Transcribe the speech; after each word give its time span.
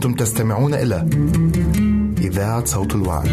تستمعون 0.00 0.74
إلى 0.74 1.08
إذاعة 2.18 2.64
صوت 2.64 2.94
الوعي. 2.94 3.28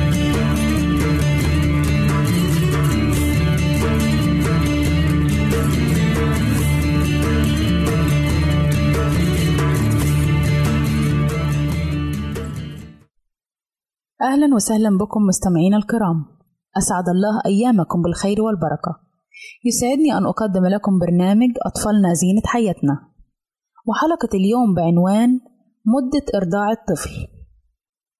أهلا 14.22 14.56
وسهلا 14.56 14.98
بكم 14.98 15.22
مستمعينا 15.22 15.78
الكرام. 15.78 16.26
أسعد 16.78 17.10
الله 17.10 17.42
أيامكم 17.46 18.02
بالخير 18.02 18.42
والبركة. 18.42 19.00
يسعدني 19.66 20.18
أن 20.18 20.26
أقدم 20.26 20.66
لكم 20.66 21.00
برنامج 21.00 21.50
أطفالنا 21.66 22.14
زينة 22.14 22.42
حياتنا. 22.46 22.94
وحلقة 23.88 24.30
اليوم 24.34 24.76
بعنوان 24.76 25.40
مدة 25.86 26.26
إرضاع 26.36 26.72
الطفل. 26.72 27.28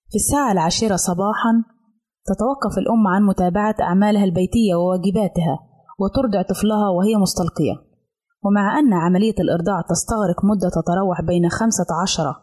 في 0.10 0.16
الساعة 0.16 0.52
العاشرة 0.52 0.96
صباحًا 0.96 1.54
تتوقف 2.30 2.78
الأم 2.78 3.08
عن 3.08 3.24
متابعة 3.24 3.76
أعمالها 3.82 4.24
البيتية 4.24 4.76
وواجباتها 4.76 5.56
وترضع 6.00 6.42
طفلها 6.42 6.90
وهي 6.90 7.16
مستلقية. 7.16 7.76
ومع 8.46 8.80
أن 8.80 8.94
عملية 8.94 9.36
الإرضاع 9.40 9.82
تستغرق 9.82 10.46
مدة 10.46 10.70
تتراوح 10.70 11.22
بين 11.22 11.50
خمسة 11.50 11.90
عشر 12.02 12.36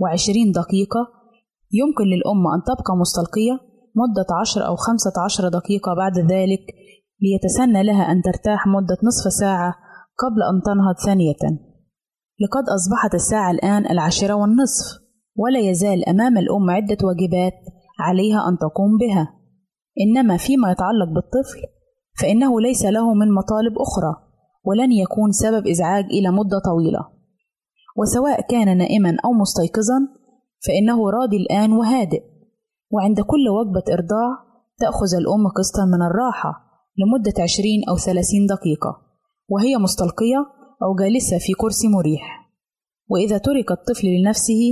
وعشرين 0.00 0.52
دقيقة 0.52 1.02
يمكن 1.72 2.04
للأم 2.04 2.44
أن 2.54 2.60
تبقى 2.70 2.96
مستلقية 2.96 3.54
مدة 4.02 4.28
عشر 4.40 4.66
أو 4.66 4.76
خمسة 4.76 5.14
عشر 5.24 5.48
دقيقة 5.48 5.94
بعد 5.94 6.18
ذلك 6.18 6.64
ليتسنى 7.22 7.82
لها 7.82 8.12
أن 8.12 8.22
ترتاح 8.22 8.66
مدة 8.66 8.98
نصف 9.04 9.32
ساعة 9.32 9.74
قبل 10.22 10.40
أن 10.50 10.62
تنهض 10.66 10.96
ثانية. 11.06 11.73
لقد 12.40 12.64
أصبحت 12.68 13.14
الساعة 13.14 13.50
الآن 13.50 13.86
العاشرة 13.90 14.34
والنصف 14.34 15.00
ولا 15.36 15.60
يزال 15.60 16.08
أمام 16.08 16.38
الأم 16.38 16.70
عدة 16.70 16.96
واجبات 17.02 17.52
عليها 18.00 18.48
أن 18.48 18.58
تقوم 18.58 18.98
بها. 18.98 19.34
إنما 20.00 20.36
فيما 20.36 20.70
يتعلق 20.72 21.08
بالطفل 21.14 21.60
فإنه 22.20 22.60
ليس 22.60 22.84
له 22.84 23.14
من 23.14 23.32
مطالب 23.32 23.78
أخرى 23.78 24.14
ولن 24.64 24.92
يكون 24.92 25.32
سبب 25.32 25.66
إزعاج 25.66 26.04
إلى 26.04 26.30
مدة 26.30 26.58
طويلة. 26.64 27.00
وسواء 27.96 28.40
كان 28.50 28.78
نائما 28.78 29.16
أو 29.24 29.32
مستيقظا 29.32 29.98
فإنه 30.66 31.10
راضي 31.10 31.36
الآن 31.36 31.72
وهادئ. 31.72 32.22
وعند 32.90 33.20
كل 33.20 33.48
وجبة 33.48 33.92
إرضاع 33.92 34.30
تأخذ 34.78 35.14
الأم 35.20 35.48
قسطا 35.56 35.84
من 35.84 36.02
الراحة 36.02 36.52
لمدة 36.98 37.42
عشرين 37.42 37.80
أو 37.88 37.96
ثلاثين 37.96 38.46
دقيقة 38.46 38.92
وهي 39.48 39.76
مستلقية 39.76 40.46
أو 40.84 40.94
جالسة 40.94 41.38
في 41.38 41.52
كرسي 41.52 41.88
مريح. 41.88 42.50
وإذا 43.08 43.38
ترك 43.38 43.70
الطفل 43.70 44.06
لنفسه 44.06 44.62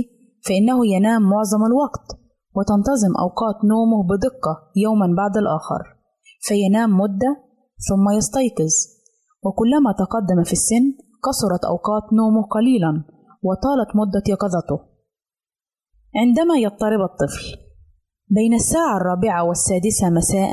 فإنه 0.45 0.87
ينام 0.95 1.21
معظم 1.21 1.61
الوقت 1.69 2.07
وتنتظم 2.55 3.13
أوقات 3.25 3.57
نومه 3.71 4.03
بدقة 4.03 4.53
يوما 4.75 5.07
بعد 5.17 5.37
الآخر. 5.37 5.81
فينام 6.41 6.89
مدة 6.97 7.31
ثم 7.87 8.09
يستيقظ. 8.17 8.73
وكلما 9.45 9.91
تقدم 9.91 10.43
في 10.43 10.53
السن 10.53 10.85
قصرت 11.23 11.65
أوقات 11.65 12.13
نومه 12.13 12.43
قليلا 12.55 13.03
وطالت 13.43 13.89
مدة 13.95 14.23
يقظته. 14.29 14.79
عندما 16.15 16.55
يضطرب 16.55 17.01
الطفل 17.01 17.45
بين 18.29 18.53
الساعة 18.53 18.97
الرابعة 18.97 19.43
والسادسة 19.43 20.09
مساء 20.09 20.51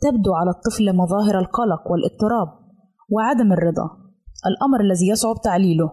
تبدو 0.00 0.34
على 0.34 0.50
الطفل 0.50 0.96
مظاهر 0.96 1.38
القلق 1.38 1.90
والاضطراب 1.90 2.48
وعدم 3.10 3.52
الرضا. 3.52 3.99
الأمر 4.46 4.80
الذي 4.80 5.08
يصعب 5.08 5.36
تعليله. 5.44 5.90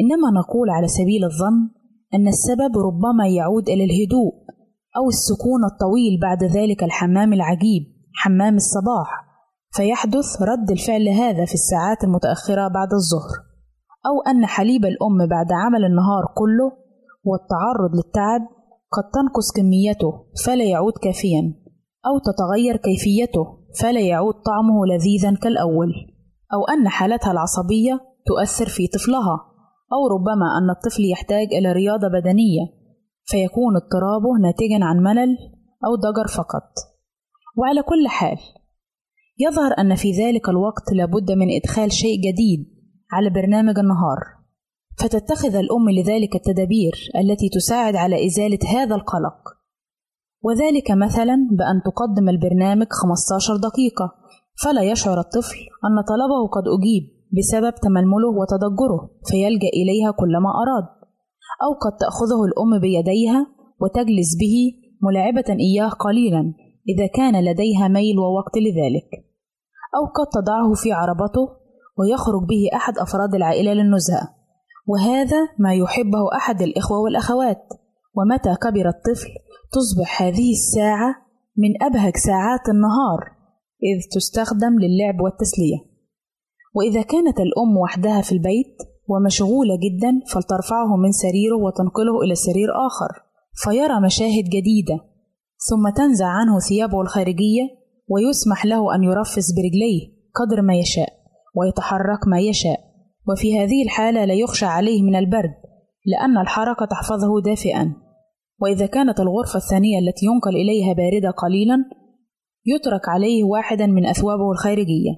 إنما 0.00 0.40
نقول 0.40 0.70
على 0.70 0.88
سبيل 0.88 1.24
الظن 1.24 1.70
أن 2.14 2.28
السبب 2.28 2.78
ربما 2.78 3.28
يعود 3.28 3.68
إلى 3.68 3.84
الهدوء 3.84 4.32
أو 4.96 5.08
السكون 5.08 5.64
الطويل 5.64 6.20
بعد 6.22 6.44
ذلك 6.44 6.82
الحمام 6.82 7.32
العجيب 7.32 7.82
حمام 8.14 8.54
الصباح 8.54 9.24
فيحدث 9.76 10.42
رد 10.42 10.70
الفعل 10.70 11.08
هذا 11.08 11.44
في 11.44 11.54
الساعات 11.54 12.04
المتأخرة 12.04 12.68
بعد 12.68 12.88
الظهر. 12.92 13.34
أو 14.06 14.30
أن 14.30 14.46
حليب 14.46 14.84
الأم 14.84 15.28
بعد 15.30 15.52
عمل 15.52 15.84
النهار 15.84 16.24
كله 16.36 16.72
والتعرض 17.24 17.94
للتعب 17.94 18.40
قد 18.92 19.04
تنقص 19.14 19.52
كميته 19.56 20.12
فلا 20.46 20.64
يعود 20.64 20.92
كافيا 21.02 21.54
أو 22.06 22.18
تتغير 22.18 22.76
كيفيته 22.76 23.44
فلا 23.80 24.00
يعود 24.00 24.34
طعمه 24.34 24.86
لذيذا 24.86 25.34
كالأول. 25.34 26.13
أو 26.52 26.64
أن 26.64 26.88
حالتها 26.88 27.32
العصبية 27.32 28.00
تؤثر 28.26 28.66
في 28.68 28.86
طفلها 28.86 29.54
أو 29.92 30.06
ربما 30.16 30.58
أن 30.58 30.70
الطفل 30.70 31.02
يحتاج 31.12 31.46
إلى 31.52 31.72
رياضة 31.72 32.08
بدنية 32.08 32.84
فيكون 33.24 33.76
اضطرابه 33.76 34.38
ناتجا 34.42 34.84
عن 34.84 34.96
ملل 34.96 35.36
أو 35.86 35.94
ضجر 35.94 36.28
فقط. 36.36 36.72
وعلى 37.56 37.82
كل 37.82 38.08
حال 38.08 38.38
يظهر 39.38 39.72
أن 39.78 39.94
في 39.94 40.12
ذلك 40.12 40.48
الوقت 40.48 40.92
لابد 40.92 41.30
من 41.30 41.46
إدخال 41.50 41.92
شيء 41.92 42.18
جديد 42.18 42.66
على 43.12 43.30
برنامج 43.30 43.78
النهار. 43.78 44.18
فتتخذ 44.98 45.54
الأم 45.54 45.90
لذلك 45.90 46.36
التدابير 46.36 47.10
التي 47.16 47.48
تساعد 47.48 47.96
على 47.96 48.26
إزالة 48.26 48.58
هذا 48.68 48.94
القلق. 48.94 49.38
وذلك 50.42 50.90
مثلا 50.90 51.48
بأن 51.50 51.82
تقدم 51.84 52.28
البرنامج 52.28 52.86
15 52.90 53.56
دقيقة. 53.56 54.23
فلا 54.62 54.82
يشعر 54.82 55.20
الطفل 55.20 55.58
أن 55.86 55.96
طلبه 56.10 56.40
قد 56.56 56.64
أجيب 56.76 57.04
بسبب 57.38 57.74
تململه 57.74 58.30
وتضجره 58.40 59.10
فيلجأ 59.30 59.68
إليها 59.68 60.10
كلما 60.10 60.50
أراد 60.62 60.86
أو 61.64 61.72
قد 61.84 61.96
تأخذه 61.96 62.44
الأم 62.44 62.80
بيديها 62.80 63.46
وتجلس 63.80 64.30
به 64.40 64.56
ملاعبة 65.02 65.56
إياه 65.60 65.88
قليلا 65.88 66.54
إذا 66.88 67.06
كان 67.06 67.44
لديها 67.44 67.88
ميل 67.88 68.18
ووقت 68.18 68.56
لذلك 68.56 69.08
أو 69.96 70.06
قد 70.06 70.26
تضعه 70.26 70.74
في 70.74 70.92
عربته 70.92 71.48
ويخرج 71.98 72.42
به 72.48 72.76
أحد 72.76 72.98
أفراد 72.98 73.34
العائلة 73.34 73.72
للنزهة. 73.72 74.34
وهذا 74.86 75.48
ما 75.58 75.74
يحبه 75.74 76.36
أحد 76.36 76.62
الإخوة 76.62 76.98
والأخوات. 76.98 77.68
ومتى 78.16 78.54
كبر 78.62 78.88
الطفل 78.88 79.28
تصبح 79.72 80.22
هذه 80.22 80.50
الساعة 80.52 81.14
من 81.56 81.82
أبهج 81.82 82.16
ساعات 82.16 82.68
النهار. 82.68 83.33
إذ 83.84 83.98
تستخدم 84.12 84.78
للعب 84.80 85.20
والتسلية. 85.20 85.78
وإذا 86.74 87.02
كانت 87.02 87.40
الأم 87.40 87.76
وحدها 87.76 88.20
في 88.20 88.32
البيت 88.32 88.76
ومشغولة 89.08 89.74
جدا 89.76 90.20
فلترفعه 90.32 90.96
من 90.96 91.12
سريره 91.12 91.56
وتنقله 91.56 92.22
إلى 92.24 92.34
سرير 92.34 92.68
آخر 92.86 93.24
فيرى 93.64 94.00
مشاهد 94.00 94.44
جديدة 94.44 94.98
ثم 95.68 95.88
تنزع 95.96 96.26
عنه 96.26 96.58
ثيابه 96.58 97.00
الخارجية 97.00 97.62
ويسمح 98.08 98.66
له 98.66 98.94
أن 98.94 99.02
يرفس 99.02 99.52
برجليه 99.52 100.14
قدر 100.34 100.62
ما 100.62 100.74
يشاء 100.74 101.08
ويتحرك 101.56 102.28
ما 102.28 102.40
يشاء. 102.40 102.80
وفي 103.28 103.58
هذه 103.58 103.82
الحالة 103.84 104.24
لا 104.24 104.34
يخشى 104.34 104.66
عليه 104.66 105.02
من 105.02 105.16
البرد 105.16 105.54
لأن 106.06 106.38
الحركة 106.38 106.86
تحفظه 106.86 107.40
دافئا. 107.44 107.94
وإذا 108.60 108.86
كانت 108.86 109.20
الغرفة 109.20 109.56
الثانية 109.56 109.98
التي 109.98 110.26
ينقل 110.26 110.56
إليها 110.56 110.92
باردة 110.92 111.30
قليلا 111.30 111.76
يترك 112.66 113.08
عليه 113.08 113.44
واحدا 113.44 113.86
من 113.86 114.06
أثوابه 114.06 114.52
الخارجية. 114.52 115.12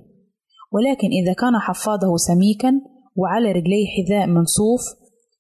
ولكن 0.73 1.09
إذا 1.23 1.33
كان 1.33 1.59
حفاضه 1.59 2.17
سميكا 2.17 2.73
وعلى 3.17 3.53
رجليه 3.53 3.87
حذاء 3.97 4.27
من 4.27 4.45
صوف 4.45 4.81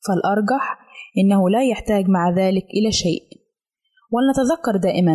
فالأرجح 0.06 0.78
إنه 1.18 1.50
لا 1.50 1.62
يحتاج 1.62 2.08
مع 2.08 2.30
ذلك 2.30 2.64
إلى 2.64 2.92
شيء. 2.92 3.22
ولنتذكر 4.12 4.76
دائما 4.76 5.12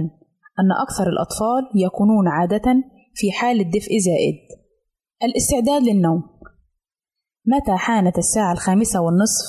أن 0.60 0.72
أكثر 0.82 1.10
الأطفال 1.10 1.64
يكونون 1.76 2.28
عادة 2.28 2.84
في 3.16 3.32
حالة 3.32 3.64
دفء 3.64 3.98
زائد. 3.98 4.36
الاستعداد 5.24 5.82
للنوم. 5.82 6.24
متى 7.46 7.78
حانت 7.78 8.18
الساعة 8.18 8.52
الخامسة 8.52 9.02
والنصف 9.02 9.46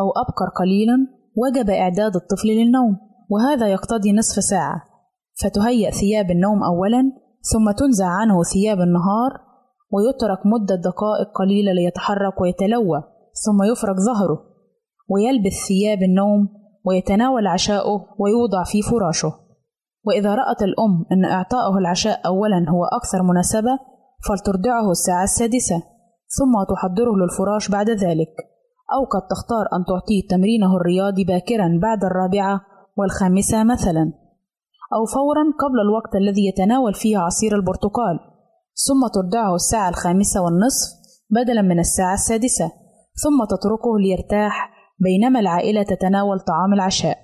أو 0.00 0.10
أبكر 0.22 0.48
قليلا 0.58 1.06
وجب 1.36 1.70
إعداد 1.70 2.16
الطفل 2.16 2.48
للنوم 2.48 2.96
وهذا 3.30 3.68
يقتضي 3.68 4.12
نصف 4.12 4.42
ساعة. 4.44 4.87
فتهيأ 5.42 5.90
ثياب 5.90 6.30
النوم 6.30 6.62
أولا 6.62 7.12
ثم 7.52 7.70
تنزع 7.70 8.06
عنه 8.06 8.42
ثياب 8.42 8.80
النهار 8.80 9.30
ويترك 9.92 10.46
مدة 10.46 10.74
دقائق 10.74 11.28
قليلة 11.34 11.72
ليتحرك 11.72 12.40
ويتلوى 12.40 13.02
ثم 13.44 13.62
يفرك 13.72 13.96
ظهره 13.96 14.38
ويلبس 15.08 15.66
ثياب 15.68 16.02
النوم 16.02 16.48
ويتناول 16.84 17.46
عشاؤه 17.46 18.06
ويوضع 18.18 18.64
في 18.64 18.82
فراشه. 18.82 19.32
وإذا 20.04 20.34
رأت 20.34 20.62
الأم 20.62 21.04
أن 21.12 21.24
إعطائه 21.24 21.78
العشاء 21.78 22.26
أولا 22.26 22.66
هو 22.68 22.84
أكثر 22.84 23.22
مناسبة 23.22 23.78
فلترضعه 24.28 24.90
الساعة 24.90 25.24
السادسة 25.24 25.82
ثم 26.38 26.74
تحضره 26.74 27.16
للفراش 27.16 27.70
بعد 27.70 27.90
ذلك. 27.90 28.34
أو 28.94 29.04
قد 29.04 29.28
تختار 29.30 29.66
أن 29.76 29.84
تعطيه 29.84 30.28
تمرينه 30.30 30.76
الرياضي 30.76 31.24
باكرا 31.24 31.78
بعد 31.82 32.04
الرابعة 32.04 32.60
والخامسة 32.96 33.64
مثلا. 33.64 34.12
أو 34.94 35.04
فورا 35.04 35.44
قبل 35.62 35.80
الوقت 35.80 36.16
الذي 36.16 36.48
يتناول 36.48 36.94
فيه 36.94 37.18
عصير 37.18 37.56
البرتقال 37.56 38.18
ثم 38.86 39.06
ترضعه 39.14 39.54
الساعة 39.54 39.88
الخامسة 39.88 40.42
والنصف 40.42 40.88
بدلا 41.30 41.62
من 41.62 41.78
الساعة 41.78 42.14
السادسة 42.14 42.72
ثم 43.22 43.44
تتركه 43.44 43.98
ليرتاح 44.00 44.70
بينما 44.98 45.40
العائلة 45.40 45.82
تتناول 45.82 46.40
طعام 46.40 46.72
العشاء 46.74 47.18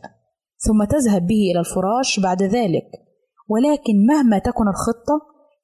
ثم 0.67 0.85
تذهب 0.85 1.27
به 1.27 1.51
إلى 1.51 1.61
الفراش 1.61 2.21
بعد 2.21 2.43
ذلك. 2.43 2.87
ولكن 3.49 4.07
مهما 4.09 4.39
تكن 4.39 4.69
الخطة 4.69 5.17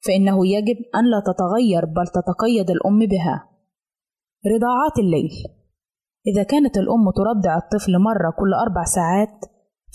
فإنه 0.05 0.47
يجب 0.47 0.77
أن 0.95 1.05
لا 1.11 1.19
تتغير 1.29 1.85
بل 1.85 2.07
تتقيد 2.07 2.69
الأم 2.69 2.99
بها. 2.99 3.49
رضاعات 4.45 4.99
الليل. 4.99 5.31
إذا 6.27 6.43
كانت 6.43 6.77
الأم 6.77 7.11
ترضع 7.15 7.57
الطفل 7.57 7.99
مرة 7.99 8.31
كل 8.39 8.53
أربع 8.53 8.83
ساعات 8.83 9.45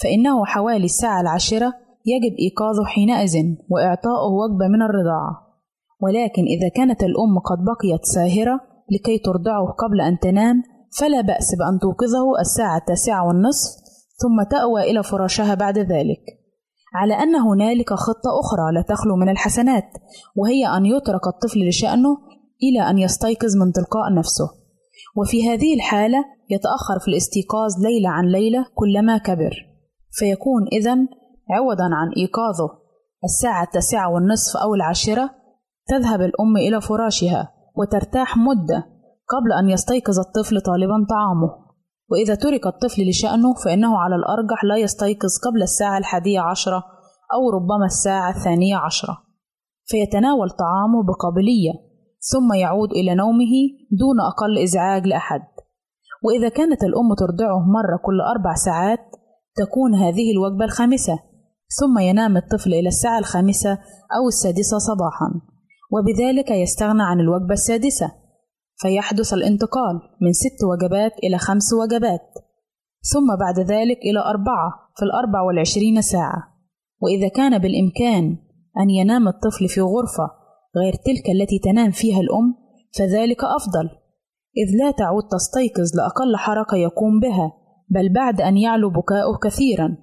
فإنه 0.03 0.45
حوالي 0.45 0.85
الساعة 0.85 1.21
العاشرة 1.21 1.73
يجب 2.07 2.35
إيقاظه 2.39 2.85
حينئذ 2.85 3.35
وإعطاؤه 3.71 4.33
وجبة 4.41 4.69
من 4.69 4.83
الرضاعة. 4.83 5.47
ولكن 6.01 6.43
إذا 6.43 6.69
كانت 6.69 7.03
الأم 7.03 7.39
قد 7.39 7.59
بقيت 7.65 8.05
ساهرة 8.05 8.61
لكي 8.93 9.19
ترضعه 9.19 9.67
قبل 9.83 10.01
أن 10.01 10.19
تنام 10.19 10.63
فلا 10.99 11.21
بأس 11.21 11.55
بأن 11.59 11.79
توقظه 11.79 12.41
الساعة 12.41 12.79
التاسعة 12.79 13.27
والنصف 13.27 13.71
ثم 14.23 14.43
تأوى 14.51 14.91
إلى 14.91 15.03
فراشها 15.03 15.55
بعد 15.55 15.79
ذلك. 15.79 16.23
على 16.95 17.15
أن 17.15 17.35
هنالك 17.35 17.95
خطة 17.95 18.31
أخرى 18.41 18.73
لا 18.75 18.83
تخلو 18.83 19.17
من 19.17 19.29
الحسنات 19.29 19.89
وهي 20.37 20.67
أن 20.77 20.87
يترك 20.87 21.27
الطفل 21.27 21.69
لشأنه 21.69 22.17
إلى 22.63 22.91
أن 22.91 22.99
يستيقظ 22.99 23.57
من 23.57 23.73
تلقاء 23.73 24.15
نفسه. 24.19 24.49
وفي 25.17 25.49
هذه 25.49 25.75
الحالة 25.75 26.25
يتأخر 26.51 26.99
في 27.05 27.09
الاستيقاظ 27.09 27.71
ليلة 27.83 28.09
عن 28.09 28.25
ليلة 28.25 28.67
كلما 28.75 29.19
كبر. 29.19 29.55
فيكون 30.11 30.67
إذا 30.73 30.97
عوضا 31.51 31.85
عن 31.85 32.09
إيقاظه. 32.17 32.69
الساعة 33.25 33.63
التاسعة 33.63 34.11
والنصف 34.11 34.57
أو 34.57 34.75
العاشرة 34.75 35.31
تذهب 35.89 36.21
الأم 36.21 36.57
إلى 36.57 36.81
فراشها 36.81 37.53
وترتاح 37.77 38.37
مدة 38.37 38.87
قبل 39.29 39.53
أن 39.61 39.69
يستيقظ 39.69 40.19
الطفل 40.19 40.61
طالبا 40.61 41.07
طعامه. 41.11 41.67
وإذا 42.11 42.35
ترك 42.35 42.67
الطفل 42.67 43.09
لشأنه 43.09 43.55
فإنه 43.55 43.99
على 43.99 44.15
الأرجح 44.17 44.65
لا 44.65 44.77
يستيقظ 44.77 45.31
قبل 45.47 45.63
الساعة 45.63 45.99
الحادية 45.99 46.41
عشرة 46.41 46.85
أو 47.35 47.51
ربما 47.51 47.85
الساعة 47.85 48.31
الثانية 48.31 48.77
عشرة. 48.77 49.19
فيتناول 49.85 50.51
طعامه 50.51 51.03
بقابلية 51.03 51.73
ثم 52.33 52.53
يعود 52.53 52.91
إلى 52.91 53.15
نومه 53.15 53.55
دون 53.91 54.21
أقل 54.21 54.59
إزعاج 54.63 55.07
لأحد. 55.07 55.43
وإذا 56.25 56.49
كانت 56.49 56.85
الأم 56.85 57.15
ترضعه 57.19 57.59
مرة 57.59 57.97
كل 58.05 58.21
أربع 58.21 58.55
ساعات 58.55 59.01
تكون 59.57 59.95
هذه 59.95 60.33
الوجبة 60.33 60.65
الخامسة. 60.65 61.19
ثم 61.69 61.99
ينام 61.99 62.37
الطفل 62.37 62.75
إلى 62.75 62.89
الساعة 62.89 63.19
الخامسة 63.19 63.73
أو 64.17 64.29
السادسة 64.29 64.79
صباحا 64.79 65.41
وبذلك 65.93 66.51
يستغنى 66.51 67.03
عن 67.03 67.21
الوجبة 67.21 67.53
السادسة. 67.53 68.13
فيحدث 68.79 69.33
الانتقال 69.33 70.01
من 70.23 70.33
ست 70.33 70.65
وجبات 70.65 71.13
إلى 71.25 71.39
خمس 71.39 71.73
وجبات 71.73 72.35
ثم 73.13 73.37
بعد 73.41 73.59
ذلك 73.61 73.99
إلى 73.99 74.21
أربعة 74.21 74.73
في 74.97 75.05
الأربع 75.05 75.41
والعشرين 75.41 76.03
ساعة. 76.03 76.43
وإذا 77.01 77.29
كان 77.29 77.59
بالإمكان 77.59 78.37
أن 78.81 78.91
ينام 78.91 79.29
الطفل 79.29 79.69
في 79.69 79.81
غرفة 79.81 80.31
غير 80.77 80.93
تلك 80.93 81.31
التي 81.35 81.59
تنام 81.59 81.91
فيها 81.91 82.21
الأم 82.21 82.55
فذلك 82.99 83.45
أفضل 83.45 83.91
إذ 84.57 84.79
لا 84.79 84.91
تعود 84.91 85.23
تستيقظ 85.29 85.97
لأقل 85.97 86.37
حركة 86.37 86.77
يقوم 86.77 87.21
بها 87.21 87.53
بل 87.91 88.13
بعد 88.13 88.41
أن 88.41 88.57
يعلو 88.57 88.91
بكاؤه 88.91 89.39
كثيرا. 89.43 89.97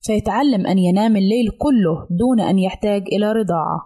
فيتعلم 0.00 0.66
أن 0.66 0.78
ينام 0.78 1.16
الليل 1.16 1.46
كله 1.58 2.06
دون 2.10 2.40
أن 2.40 2.58
يحتاج 2.58 3.02
إلى 3.12 3.32
رضاعة. 3.32 3.80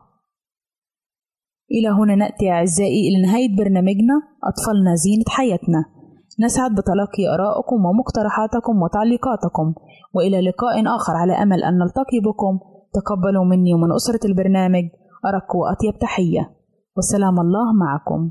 إلى 1.71 1.89
هنا 1.89 2.15
نأتي 2.15 2.51
أعزائي 2.51 3.09
إلى 3.09 3.23
نهاية 3.23 3.57
برنامجنا 3.57 4.15
أطفالنا 4.45 4.95
زينة 4.95 5.25
حياتنا. 5.29 5.85
نسعد 6.41 6.71
بتلقي 6.71 7.35
آرائكم 7.35 7.85
ومقترحاتكم 7.85 8.83
وتعليقاتكم 8.83 9.75
وإلى 10.15 10.41
لقاء 10.41 10.97
آخر 10.97 11.13
على 11.13 11.33
أمل 11.33 11.65
أن 11.65 11.79
نلتقي 11.79 12.21
بكم. 12.25 12.59
تقبلوا 12.95 13.45
مني 13.45 13.75
ومن 13.75 13.93
أسرة 13.93 14.21
البرنامج 14.25 14.85
أرق 15.27 15.57
وأطيب 15.57 15.99
تحية. 16.01 16.57
والسلام 16.97 17.41
الله 17.41 17.73
معكم. 17.73 18.31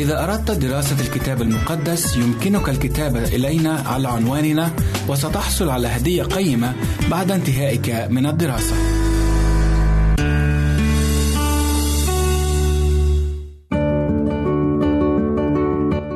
إذا 0.00 0.24
أردت 0.24 0.50
دراسة 0.50 1.00
الكتاب 1.00 1.42
المقدس 1.42 2.16
يمكنك 2.16 2.68
الكتابة 2.68 3.24
إلينا 3.24 3.82
على 3.86 4.08
عنواننا 4.08 4.70
وستحصل 5.08 5.70
على 5.70 5.88
هدية 5.88 6.22
قيمة 6.22 6.74
بعد 7.10 7.30
انتهائك 7.30 7.90
من 8.10 8.26
الدراسة. 8.26 8.74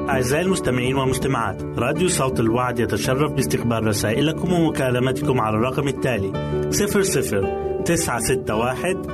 أعزائي 0.09 0.45
المستمعين 0.45 0.97
والمستمعات 0.97 1.62
راديو 1.62 2.09
صوت 2.09 2.41
الوعد 2.41 2.79
يتشرف 2.79 3.33
باستقبال 3.33 3.87
رسائلكم 3.87 4.53
ومكالمتكم 4.53 5.41
على 5.41 5.57
الرقم 5.57 5.88
التالي 5.88 6.33
00 6.71 7.83
961 7.85 9.13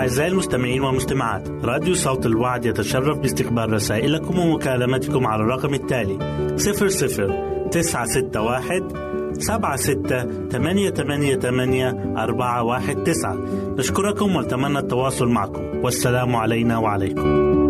أعزائي 0.00 0.30
المستمعين 0.30 0.82
والمستمعات 0.82 1.48
راديو 1.64 1.94
صوت 1.94 2.26
الوعد 2.26 2.64
يتشرف 2.64 3.18
باستقبال 3.18 3.72
رسائلكم 3.72 4.38
ومكالمتكم 4.38 5.26
على 5.26 5.42
الرقم 5.42 5.74
التالي 5.74 6.18
00 6.56 7.68
961 7.70 8.88
سبعة 9.40 9.76
ستة 9.76 10.48
ثمانية 10.48 10.90
ثمانية 10.90 11.36
ثمانية 11.36 12.14
أربعة 12.16 12.62
واحد 12.62 12.96
تسعة. 13.02 13.34
نشكركم 13.78 14.36
ونتمنى 14.36 14.78
التواصل 14.78 15.28
معكم. 15.28 15.62
والسلام 15.84 16.36
علينا 16.36 16.78
وعليكم. 16.78 17.60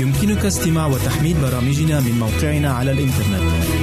يمكنك 0.00 0.44
استماع 0.44 0.86
وتحميل 0.86 1.36
برامجنا 1.42 2.00
من 2.00 2.18
موقعنا 2.20 2.72
على 2.72 2.92
الإنترنت. 2.92 3.51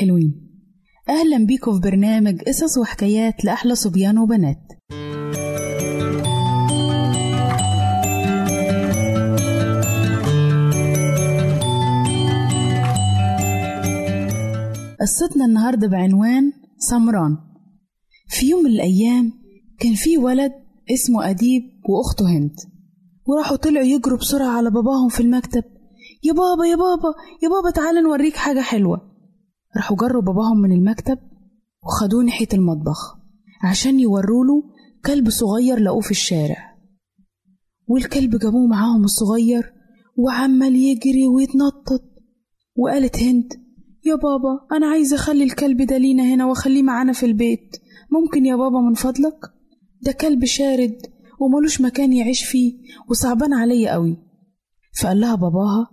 الحلوين 0.00 0.34
أهلا 1.08 1.46
بيكم 1.46 1.74
في 1.74 1.80
برنامج 1.80 2.42
قصص 2.42 2.78
وحكايات 2.78 3.44
لأحلى 3.44 3.74
صبيان 3.74 4.18
وبنات. 4.18 4.58
قصتنا 15.00 15.44
النهاردة 15.44 15.88
بعنوان 15.88 16.52
سمران. 16.78 17.36
في 18.28 18.50
يوم 18.50 18.64
من 18.64 18.70
الأيام 18.70 19.32
كان 19.80 19.94
في 19.94 20.18
ولد 20.18 20.52
اسمه 20.90 21.30
أديب 21.30 21.62
وأخته 21.88 22.28
هند. 22.36 22.54
وراحوا 23.26 23.56
طلعوا 23.56 23.86
يجروا 23.86 24.18
بسرعة 24.18 24.48
على 24.48 24.70
باباهم 24.70 25.08
في 25.08 25.20
المكتب. 25.20 25.64
يا 26.24 26.32
بابا 26.32 26.66
يا 26.70 26.76
بابا 26.76 27.14
يا 27.42 27.48
بابا 27.48 27.70
تعالى 27.70 28.00
نوريك 28.00 28.36
حاجة 28.36 28.60
حلوة. 28.60 29.09
راحوا 29.76 29.96
جروا 29.96 30.22
باباهم 30.22 30.60
من 30.60 30.72
المكتب 30.72 31.18
وخدوه 31.86 32.24
ناحية 32.24 32.48
المطبخ 32.54 33.16
عشان 33.62 34.00
يوروله 34.00 34.62
كلب 35.06 35.30
صغير 35.30 35.78
لقوه 35.78 36.00
في 36.00 36.10
الشارع. 36.10 36.76
والكلب 37.88 38.36
جابوه 38.38 38.66
معاهم 38.66 39.04
الصغير 39.04 39.72
وعمال 40.16 40.76
يجري 40.76 41.26
ويتنطط 41.26 42.02
وقالت 42.76 43.16
هند 43.16 43.52
يا 44.06 44.14
بابا 44.14 44.66
أنا 44.72 44.86
عايزة 44.86 45.16
أخلي 45.16 45.44
الكلب 45.44 45.82
ده 45.82 45.96
لينا 45.98 46.22
هنا 46.34 46.46
وأخليه 46.46 46.82
معانا 46.82 47.12
في 47.12 47.26
البيت. 47.26 47.76
ممكن 48.12 48.46
يا 48.46 48.56
بابا 48.56 48.80
من 48.80 48.94
فضلك؟ 48.94 49.38
ده 50.02 50.12
كلب 50.12 50.44
شارد 50.44 50.96
وملوش 51.40 51.80
مكان 51.80 52.12
يعيش 52.12 52.44
فيه 52.44 52.74
وصعبان 53.10 53.54
عليا 53.54 53.92
قوي 53.92 54.16
فقال 55.00 55.20
لها 55.20 55.34
باباها 55.34 55.90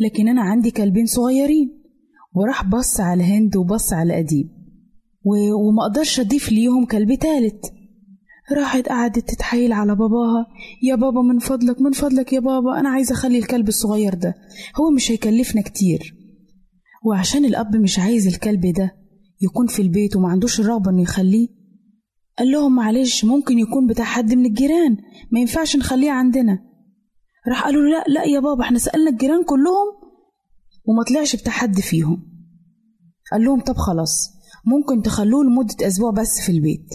لكن 0.00 0.28
أنا 0.28 0.42
عندي 0.42 0.70
كلبين 0.70 1.06
صغيرين. 1.06 1.75
وراح 2.36 2.64
بص 2.64 3.00
على 3.00 3.22
هند 3.24 3.56
وبص 3.56 3.92
على 3.92 4.18
أديب. 4.18 4.48
و... 5.24 5.30
وما 5.54 5.84
قدرش 5.84 6.20
أضيف 6.20 6.52
ليهم 6.52 6.86
كلب 6.86 7.14
تالت. 7.14 7.72
راحت 8.52 8.88
قعدت 8.88 9.30
تتحايل 9.30 9.72
على 9.72 9.94
باباها. 9.96 10.46
يا 10.82 10.94
بابا 10.94 11.22
من 11.22 11.38
فضلك 11.38 11.80
من 11.80 11.92
فضلك 11.92 12.32
يا 12.32 12.40
بابا 12.40 12.80
أنا 12.80 12.88
عايزة 12.88 13.12
أخلي 13.12 13.38
الكلب 13.38 13.68
الصغير 13.68 14.14
ده. 14.14 14.34
هو 14.80 14.90
مش 14.90 15.10
هيكلفنا 15.10 15.62
كتير. 15.62 16.14
وعشان 17.06 17.44
الأب 17.44 17.76
مش 17.76 17.98
عايز 17.98 18.26
الكلب 18.26 18.66
ده 18.66 18.90
يكون 19.42 19.66
في 19.66 19.82
البيت 19.82 20.16
وما 20.16 20.28
عندوش 20.28 20.60
الرغبة 20.60 20.90
إنه 20.90 21.02
يخليه 21.02 21.48
قال 22.38 22.50
لهم 22.50 22.74
معلش 22.76 23.24
ممكن 23.24 23.58
يكون 23.58 23.86
بتاع 23.86 24.04
حد 24.04 24.34
من 24.34 24.46
الجيران 24.46 24.96
ما 25.30 25.40
ينفعش 25.40 25.76
نخليه 25.76 26.10
عندنا. 26.10 26.58
راح 27.48 27.64
قالوا 27.64 27.82
له 27.82 27.88
لا 27.90 28.04
لا 28.08 28.24
يا 28.24 28.40
بابا 28.40 28.62
إحنا 28.62 28.78
سألنا 28.78 29.10
الجيران 29.10 29.44
كلهم 29.44 30.05
وما 30.86 31.02
طلعش 31.08 31.36
بتاع 31.36 31.52
حد 31.52 31.80
فيهم. 31.80 32.22
قال 33.32 33.44
لهم 33.44 33.60
طب 33.60 33.76
خلاص 33.76 34.30
ممكن 34.66 35.02
تخلوه 35.02 35.44
لمدة 35.44 35.86
أسبوع 35.86 36.10
بس 36.10 36.40
في 36.40 36.52
البيت. 36.52 36.88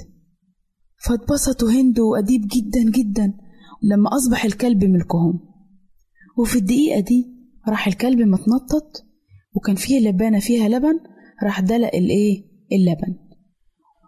فاتبسطوا 1.06 1.72
هند 1.72 2.00
وأديب 2.00 2.42
جدا 2.42 2.92
جدا 2.92 3.34
لما 3.84 4.10
أصبح 4.18 4.46
الكلب 4.46 4.84
ملكهم. 4.84 5.40
وفي 6.38 6.56
الدقيقة 6.56 7.00
دي 7.00 7.26
راح 7.68 7.88
الكلب 7.88 8.20
متنطط 8.20 9.06
وكان 9.56 9.76
فيه 9.76 10.10
لبانة 10.10 10.40
فيها 10.40 10.70
لبن 10.70 11.00
راح 11.44 11.60
دلق 11.60 11.96
الإيه؟ 11.96 12.44
اللبن. 12.72 13.16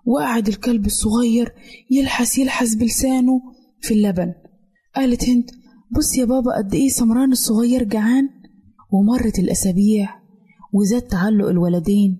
وقعد 0.05 0.47
الكلب 0.47 0.85
الصغير 0.85 1.53
يلحس 1.91 2.37
يلحس 2.37 2.75
بلسانه 2.75 3.41
في 3.81 3.93
اللبن. 3.93 4.33
قالت 4.95 5.29
هند 5.29 5.51
بص 5.97 6.17
يا 6.17 6.25
بابا 6.25 6.57
قد 6.57 6.73
إيه 6.73 6.89
سمران 6.89 7.31
الصغير 7.31 7.83
جعان. 7.83 8.29
ومرت 8.93 9.39
الأسابيع 9.39 10.09
وزاد 10.73 11.01
تعلق 11.01 11.47
الولدين 11.47 12.17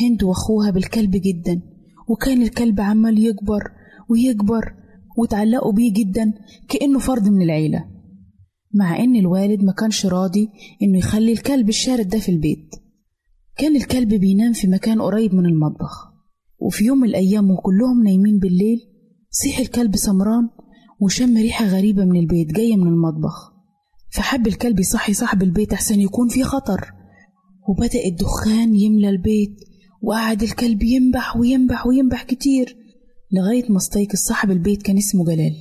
هند 0.00 0.22
وأخوها 0.22 0.70
بالكلب 0.70 1.10
جدا 1.10 1.62
وكان 2.08 2.42
الكلب 2.42 2.80
عمال 2.80 3.18
يكبر 3.26 3.62
ويكبر 4.10 4.74
وتعلقوا 5.18 5.72
بيه 5.72 5.92
جدا 5.92 6.32
كأنه 6.68 6.98
فرد 6.98 7.28
من 7.28 7.42
العيلة. 7.42 7.84
مع 8.74 8.98
إن 8.98 9.16
الوالد 9.16 9.62
ما 9.64 9.72
كانش 9.72 10.06
راضي 10.06 10.48
إنه 10.82 10.98
يخلي 10.98 11.32
الكلب 11.32 11.68
الشارد 11.68 12.08
ده 12.08 12.18
في 12.18 12.28
البيت. 12.28 12.74
كان 13.56 13.76
الكلب 13.76 14.08
بينام 14.14 14.52
في 14.52 14.66
مكان 14.66 15.02
قريب 15.02 15.34
من 15.34 15.46
المطبخ. 15.46 16.12
وفي 16.58 16.84
يوم 16.84 16.98
من 16.98 17.08
الأيام 17.08 17.50
وكلهم 17.50 18.02
نايمين 18.04 18.38
بالليل 18.38 18.78
صيح 19.30 19.58
الكلب 19.58 19.96
سمران 19.96 20.48
وشم 21.00 21.36
ريحة 21.36 21.64
غريبة 21.66 22.04
من 22.04 22.16
البيت 22.16 22.52
جاية 22.52 22.76
من 22.76 22.86
المطبخ. 22.86 23.53
فحب 24.14 24.46
الكلب 24.46 24.80
يصحي 24.80 25.14
صاحب 25.14 25.42
البيت 25.42 25.72
أحسن 25.72 26.00
يكون 26.00 26.28
في 26.28 26.42
خطر. 26.42 26.92
وبدأ 27.68 28.04
الدخان 28.06 28.74
يملى 28.74 29.08
البيت 29.08 29.56
وقعد 30.02 30.42
الكلب 30.42 30.82
ينبح 30.82 31.36
وينبح 31.36 31.86
وينبح 31.86 32.22
كتير 32.22 32.76
لغاية 33.32 33.70
ما 33.70 33.76
استيقظ 33.76 34.16
صاحب 34.18 34.50
البيت 34.50 34.82
كان 34.82 34.96
اسمه 34.96 35.24
جلال. 35.24 35.52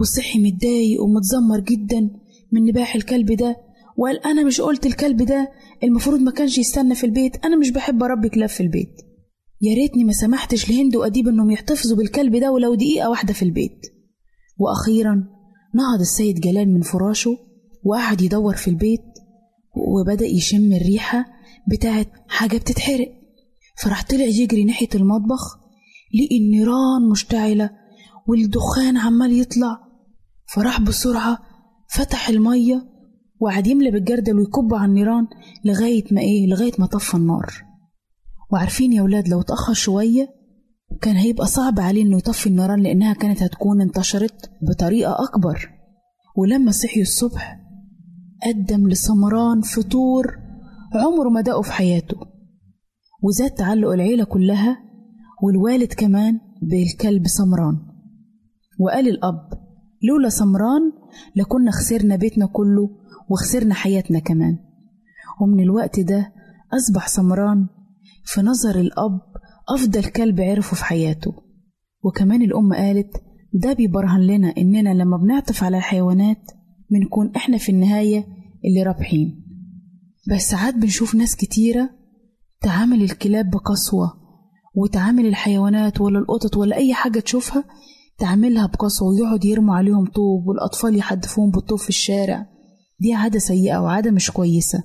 وصحي 0.00 0.38
متضايق 0.38 1.02
ومتذمر 1.02 1.60
جدا 1.60 2.00
من 2.52 2.64
نباح 2.68 2.94
الكلب 2.94 3.32
ده 3.32 3.56
وقال 3.98 4.26
أنا 4.26 4.44
مش 4.44 4.60
قلت 4.60 4.86
الكلب 4.86 5.22
ده 5.22 5.48
المفروض 5.82 6.20
ما 6.20 6.30
كانش 6.30 6.58
يستنى 6.58 6.94
في 6.94 7.04
البيت 7.04 7.44
أنا 7.44 7.56
مش 7.56 7.70
بحب 7.70 8.02
أربي 8.02 8.28
كلاب 8.28 8.48
في 8.48 8.62
البيت. 8.62 8.94
يا 9.60 9.74
ريتني 9.74 10.04
ما 10.04 10.12
سمحتش 10.12 10.70
لهند 10.70 10.96
وأديب 10.96 11.28
إنهم 11.28 11.50
يحتفظوا 11.50 11.96
بالكلب 11.96 12.36
ده 12.36 12.52
ولو 12.52 12.74
دقيقة 12.74 13.10
واحدة 13.10 13.32
في 13.32 13.42
البيت. 13.42 13.80
وأخيرا 14.58 15.14
نهض 15.74 16.00
السيد 16.00 16.40
جلال 16.40 16.74
من 16.74 16.80
فراشه 16.80 17.36
وقعد 17.84 18.20
يدور 18.22 18.56
في 18.56 18.68
البيت 18.68 19.04
وبدأ 19.76 20.26
يشم 20.26 20.72
الريحة 20.72 21.24
بتاعت 21.68 22.08
حاجة 22.28 22.56
بتتحرق. 22.56 23.08
فراح 23.82 24.04
طلع 24.04 24.24
يجري 24.24 24.64
ناحية 24.64 24.88
المطبخ 24.94 25.58
لقي 26.14 26.36
النيران 26.38 27.08
مشتعلة 27.10 27.70
والدخان 28.28 28.96
عمال 28.96 29.40
يطلع. 29.40 29.78
فراح 30.54 30.80
بسرعة 30.80 31.38
فتح 31.94 32.28
المية 32.28 32.84
وقعد 33.40 33.66
يملى 33.66 33.90
بالجردل 33.90 34.38
ويكب 34.38 34.74
على 34.74 34.84
النيران 34.88 35.26
لغاية 35.64 36.04
ما 36.10 36.20
إيه 36.20 36.46
لغاية 36.46 36.72
ما 36.78 36.86
طفى 36.86 37.14
النار. 37.16 37.46
وعارفين 38.52 38.92
يا 38.92 39.02
ولاد 39.02 39.28
لو 39.28 39.40
اتأخر 39.40 39.72
شوية 39.72 40.28
كان 41.00 41.16
هيبقى 41.16 41.46
صعب 41.46 41.80
عليه 41.80 42.02
إنه 42.02 42.18
يطفي 42.18 42.46
النيران 42.46 42.82
لأنها 42.82 43.12
كانت 43.14 43.42
هتكون 43.42 43.80
انتشرت 43.80 44.50
بطريقة 44.62 45.16
أكبر. 45.24 45.70
ولما 46.36 46.70
صحي 46.70 47.00
الصبح 47.00 47.60
قدم 48.46 48.88
لسمران 48.88 49.60
فطور 49.60 50.26
عمره 50.94 51.28
ما 51.28 51.40
دقه 51.40 51.62
في 51.62 51.72
حياته 51.72 52.16
وزاد 53.22 53.50
تعلق 53.50 53.88
العيلة 53.90 54.24
كلها 54.24 54.78
والوالد 55.42 55.92
كمان 55.92 56.40
بالكلب 56.62 57.26
سمران. 57.26 57.76
وقال 58.80 59.08
الأب 59.08 59.48
لولا 60.08 60.28
سمران 60.28 60.92
لكنا 61.36 61.70
خسرنا 61.70 62.16
بيتنا 62.16 62.46
كله 62.46 62.88
وخسرنا 63.30 63.74
حياتنا 63.74 64.18
كمان. 64.18 64.58
ومن 65.40 65.60
الوقت 65.62 66.00
ده 66.00 66.32
أصبح 66.74 67.08
سمران 67.08 67.66
في 68.24 68.40
نظر 68.40 68.80
الأب 68.80 69.20
أفضل 69.68 70.04
كلب 70.04 70.40
عرفه 70.40 70.76
في 70.76 70.84
حياته. 70.84 71.32
وكمان 72.04 72.42
الأم 72.42 72.72
قالت 72.74 73.22
ده 73.52 73.72
بيبرهن 73.72 74.20
لنا 74.20 74.54
إننا 74.58 74.94
لما 74.94 75.16
بنعطف 75.16 75.64
على 75.64 75.76
الحيوانات 75.76 76.50
بنكون 76.98 77.32
إحنا 77.36 77.58
في 77.58 77.72
النهاية 77.72 78.26
اللي 78.64 78.82
رابحين. 78.82 79.44
بس 80.30 80.42
ساعات 80.42 80.74
بنشوف 80.74 81.14
ناس 81.14 81.36
كتيرة 81.36 81.90
تعامل 82.62 83.02
الكلاب 83.02 83.50
بقسوة 83.50 84.12
وتعامل 84.74 85.26
الحيوانات 85.26 86.00
ولا 86.00 86.18
القطط 86.18 86.56
ولا 86.56 86.76
أي 86.76 86.94
حاجة 86.94 87.20
تشوفها 87.20 87.64
تعاملها 88.18 88.66
بقسوة 88.66 89.08
ويقعد 89.08 89.44
يرموا 89.44 89.74
عليهم 89.74 90.06
طوب 90.06 90.46
والأطفال 90.46 90.96
يحدفوهم 90.96 91.50
بالطوب 91.50 91.78
في 91.78 91.88
الشارع. 91.88 92.46
دي 93.00 93.14
عادة 93.14 93.38
سيئة 93.38 93.78
وعادة 93.78 94.10
مش 94.10 94.30
كويسة 94.30 94.82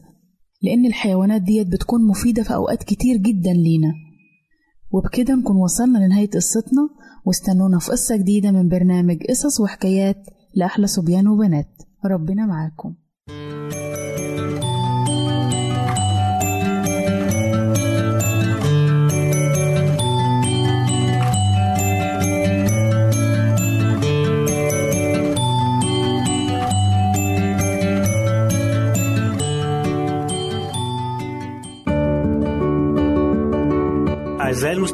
لأن 0.62 0.86
الحيوانات 0.86 1.42
ديت 1.42 1.68
بتكون 1.68 2.08
مفيدة 2.08 2.44
في 2.44 2.54
أوقات 2.54 2.84
كتير 2.84 3.18
جدا 3.18 3.54
لينا. 3.54 3.94
وبكده 4.92 5.36
نكون 5.36 5.56
وصلنا 5.56 5.98
لنهاية 5.98 6.30
قصتنا 6.30 6.90
واستنونا 7.26 7.80
في 7.80 7.92
قصة 7.92 8.16
جديدة 8.18 8.52
من 8.52 8.70
برنامج 8.70 9.18
قصص 9.30 9.60
وحكايات 9.60 10.18
لأحلى 10.56 10.88
صبيان 10.88 11.28
وبنات. 11.28 11.70
ربنا 12.06 12.46
معاكم. 12.46 12.94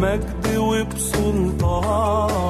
بمجد 0.00 0.56
وبسلطان. 0.56 2.49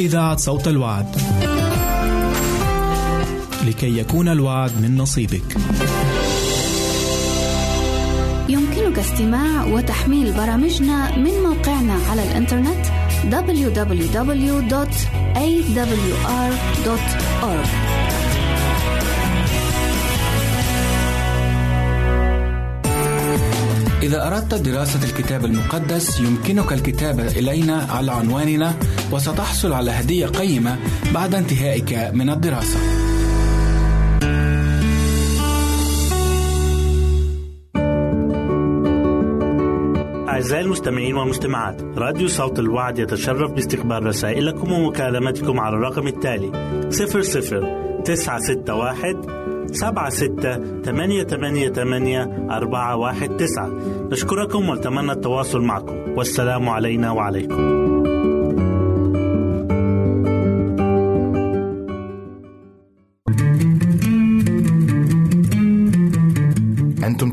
إذاعة 0.00 0.36
صوت 0.36 0.68
الوعد. 0.68 1.16
لكي 3.66 3.98
يكون 3.98 4.28
الوعد 4.28 4.70
من 4.82 4.96
نصيبك. 4.96 5.56
يمكنك 8.48 8.98
استماع 8.98 9.64
وتحميل 9.64 10.32
برامجنا 10.32 11.16
من 11.16 11.30
موقعنا 11.42 11.94
على 12.10 12.22
الإنترنت 12.22 12.86
www.awr.org 13.30 14.40
إذا 24.02 24.26
أردت 24.26 24.54
دراسة 24.54 25.04
الكتاب 25.04 25.44
المقدس 25.44 26.20
يمكنك 26.20 26.72
الكتابة 26.72 27.26
إلينا 27.26 27.86
على 27.90 28.12
عنواننا 28.12 28.74
وستحصل 29.12 29.72
على 29.72 29.90
هدية 29.90 30.26
قيمة 30.26 30.78
بعد 31.14 31.34
انتهائك 31.34 32.10
من 32.14 32.30
الدراسة. 32.30 32.78
أعزائي 40.28 40.64
المستمعين 40.64 41.16
والمستمعات 41.16 41.82
راديو 41.82 42.28
صوت 42.28 42.58
الوعد 42.58 42.98
يتشرف 42.98 43.52
باستقبال 43.52 44.06
رسائلكم 44.06 44.72
ومكالمتكم 44.72 45.60
على 45.60 45.76
الرقم 45.76 46.06
التالي 46.06 46.52
00 46.90 48.02
961 48.04 49.40
سبعة 49.72 50.10
ستة 50.10 50.80
ثمانية 50.82 51.24
ثمانية 51.24 51.68
ثمانية 51.68 52.46
أربعة 52.50 52.96
واحد 52.96 53.36
تسعة. 53.36 53.70
نشكركم 54.12 54.68
ونتمنى 54.68 55.12
التواصل 55.12 55.60
معكم. 55.60 55.94
والسلام 56.16 56.68
علينا 56.68 57.10
وعليكم. 57.10 57.79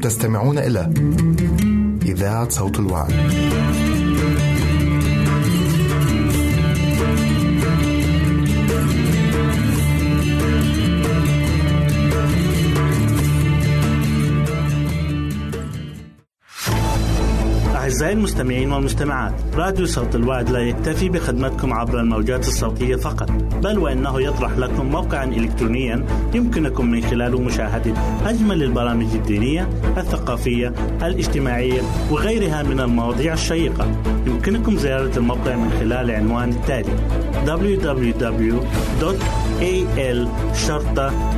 تستمعون 0.08 0.58
إلى 0.58 0.94
إذاعة 2.06 2.50
صوت 2.50 2.80
الوعد. 2.80 3.12
أعزائي 17.76 18.14
المستمعين 18.14 18.72
والمستمعات 18.72 19.34
راديو 19.56 19.86
صوت 19.86 20.16
الوعد 20.16 20.50
لا 20.50 20.60
يكتفي 20.60 21.10
بخدمتكم 21.10 21.74
عبر 21.74 22.00
الموجات 22.00 22.48
الصوتية 22.48 22.96
فقط 22.96 23.32
بل 23.64 23.80
وإنه 23.80 24.22
يطرح 24.22 24.58
لكم 24.58 24.86
موقعا 24.86 25.26
إلكترونيا 25.26 26.06
يمكنكم 26.34 26.86
من 26.86 27.04
خلاله 27.04 27.40
مشاهدة 27.42 27.94
أجمل 28.26 28.64
البرامج 28.64 29.16
الدينية 29.16 29.70
الثقافية 29.98 30.74
الاجتماعية 31.04 31.82
وغيرها 32.12 32.64
من 32.64 32.80
المواضيع 32.80 33.34
الشيقة. 33.34 33.88
يمكنكم 34.28 34.78
زيارة 34.78 35.18
الموقع 35.18 35.56
من 35.56 35.70
خلال 35.80 36.10
العنوان 36.10 36.50
التالي 36.50 36.94
www.awr.org 40.08 41.37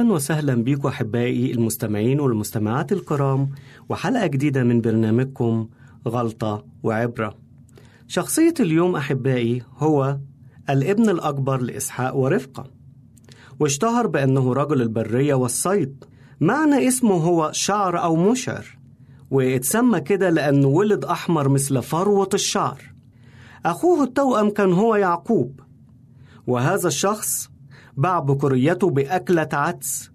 أهلا 0.00 0.12
وسهلا 0.12 0.54
بكم 0.54 0.88
أحبائي 0.88 1.52
المستمعين 1.52 2.20
والمستمعات 2.20 2.92
الكرام 2.92 3.50
وحلقة 3.88 4.26
جديدة 4.26 4.64
من 4.64 4.80
برنامجكم 4.80 5.68
غلطة 6.08 6.64
وعبرة. 6.82 7.34
شخصية 8.08 8.54
اليوم 8.60 8.96
أحبائي 8.96 9.62
هو 9.78 10.18
الابن 10.70 11.10
الأكبر 11.10 11.60
لإسحاق 11.60 12.16
ورفقة. 12.16 12.64
واشتهر 13.58 14.06
بأنه 14.06 14.52
رجل 14.52 14.82
البرية 14.82 15.34
والصيد. 15.34 16.04
معنى 16.40 16.88
اسمه 16.88 17.14
هو 17.14 17.50
شعر 17.52 18.02
أو 18.02 18.16
مشعر. 18.16 18.78
واتسمى 19.30 20.00
كده 20.00 20.30
لأنه 20.30 20.68
ولد 20.68 21.04
أحمر 21.04 21.48
مثل 21.48 21.82
فروة 21.82 22.28
الشعر. 22.34 22.82
أخوه 23.66 24.04
التوأم 24.04 24.50
كان 24.50 24.72
هو 24.72 24.96
يعقوب. 24.96 25.60
وهذا 26.46 26.88
الشخص 26.88 27.49
باع 28.00 28.18
بكريته 28.18 28.90
بأكلة 28.90 29.48
عدس. 29.52 30.10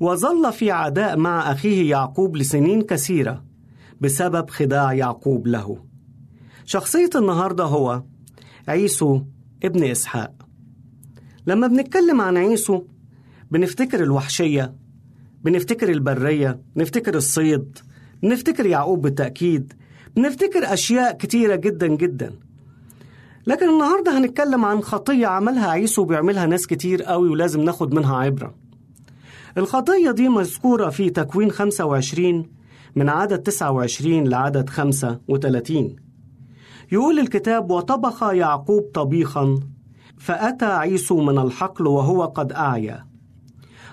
وظل 0.00 0.52
في 0.52 0.70
عداء 0.70 1.16
مع 1.16 1.52
أخيه 1.52 1.90
يعقوب 1.90 2.36
لسنين 2.36 2.82
كثيرة 2.82 3.44
بسبب 4.00 4.50
خداع 4.50 4.92
يعقوب 4.92 5.46
له. 5.46 5.84
شخصية 6.64 7.10
النهاردة 7.14 7.64
هو 7.64 8.02
عيسو 8.68 9.22
ابن 9.64 9.84
إسحاق. 9.84 10.32
لما 11.46 11.66
بنتكلم 11.66 12.20
عن 12.20 12.36
عيسو 12.36 12.82
بنفتكر 13.50 14.02
الوحشية 14.02 14.74
بنفتكر 15.44 15.88
البرية 15.88 16.60
بنفتكر 16.76 17.14
الصيد 17.14 17.78
بنفتكر 18.22 18.66
يعقوب 18.66 19.02
بالتأكيد 19.02 19.72
بنفتكر 20.16 20.72
أشياء 20.72 21.16
كتيرة 21.16 21.56
جدا 21.56 21.86
جدا. 21.86 22.47
لكن 23.48 23.68
النهاردة 23.68 24.18
هنتكلم 24.18 24.64
عن 24.64 24.82
خطية 24.82 25.26
عملها 25.26 25.70
عيسو 25.70 26.04
بيعملها 26.04 26.46
ناس 26.46 26.66
كتير 26.66 27.02
قوي 27.02 27.28
ولازم 27.28 27.60
ناخد 27.60 27.94
منها 27.94 28.16
عبرة. 28.16 28.54
الخطية 29.58 30.10
دي 30.10 30.28
مذكورة 30.28 30.90
في 30.90 31.10
تكوين 31.10 31.50
25 31.50 32.46
من 32.96 33.08
عدد 33.08 33.38
29 33.38 34.24
لعدد 34.28 34.68
35 34.70 35.96
يقول 36.92 37.18
الكتاب 37.18 37.70
وطبخ 37.70 38.22
يعقوب 38.22 38.90
طبيخا 38.94 39.60
فأتى 40.18 40.64
عيسو 40.64 41.20
من 41.20 41.38
الحقل 41.38 41.86
وهو 41.86 42.24
قد 42.24 42.52
أعيا. 42.52 43.06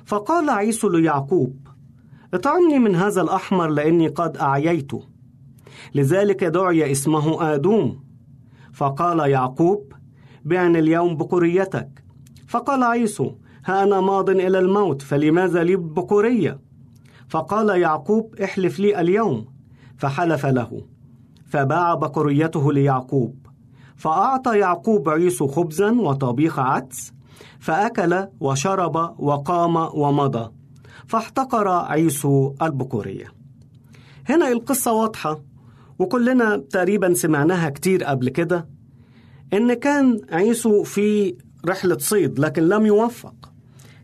فقال 0.05 0.49
عيسو 0.49 0.89
ليعقوب 0.89 1.67
اطعمني 2.33 2.79
من 2.79 2.95
هذا 2.95 3.21
الأحمر 3.21 3.67
لأني 3.67 4.07
قد 4.07 4.37
أعييت 4.37 4.91
لذلك 5.95 6.43
دعي 6.43 6.91
اسمه 6.91 7.53
آدوم. 7.53 8.04
فقال 8.75 9.19
يعقوب 9.19 9.93
بعني 10.45 10.79
اليوم 10.79 11.17
بكوريتك 11.17 12.03
فقال 12.47 12.83
عيسو 12.83 13.31
ها 13.65 13.83
أنا 13.83 14.01
ماض 14.01 14.29
إلى 14.29 14.59
الموت 14.59 15.01
فلماذا 15.01 15.63
لي 15.63 15.75
بكورية 15.75 16.59
فقال 17.29 17.81
يعقوب 17.81 18.35
احلف 18.43 18.79
لي 18.79 19.01
اليوم. 19.01 19.45
فحلف 19.97 20.45
له. 20.45 20.81
فباع 21.45 21.93
بكوريته 21.93 22.73
ليعقوب. 22.73 23.47
فأعطى 23.95 24.59
يعقوب 24.59 25.09
عيسو 25.09 25.47
خبزا 25.47 25.91
وطبيخ 25.91 26.59
عدس 26.59 27.13
فأكل 27.59 28.27
وشرب 28.39 28.95
وقام 29.19 29.75
ومضى. 29.75 30.51
فاحتقر 31.07 31.67
عيسو 31.67 32.53
البكورية 32.61 33.25
هنا 34.29 34.51
القصة 34.51 34.93
واضحة. 34.93 35.39
وكلنا 35.99 36.57
تقريبا 36.57 37.13
سمعناها 37.13 37.69
كتير 37.69 38.03
قبل 38.03 38.29
كده 38.29 38.67
إن 39.53 39.73
كان 39.73 40.21
عيسو 40.31 40.83
في 40.83 41.35
رحلة 41.65 41.97
صيد 41.97 42.39
لكن 42.39 42.63
لم 42.63 42.85
يوفق. 42.85 43.33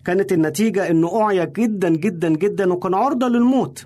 كانت 0.05 0.31
النتيجة 0.31 0.89
إنه 0.89 1.21
أعيا 1.21 1.45
جدا 1.45 1.89
جدا 1.89 2.29
جدا 2.29 2.73
وكان 2.73 2.93
عرضة 2.93 3.27
للموت. 3.27 3.85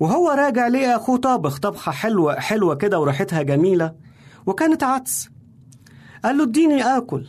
وهو 0.00 0.30
راجع 0.30 0.68
لقى 0.68 0.96
أخوه 0.96 1.16
طابخ 1.16 1.58
طبخة 1.58 1.92
حلوة 1.92 2.40
حلوة 2.40 2.74
كده 2.74 3.00
وريحتها 3.00 3.42
جميلة 3.42 3.94
وكانت 4.46 4.82
عدس. 4.82 5.28
قال 6.24 6.38
له 6.38 6.44
اديني 6.44 6.82
آكل. 6.82 7.26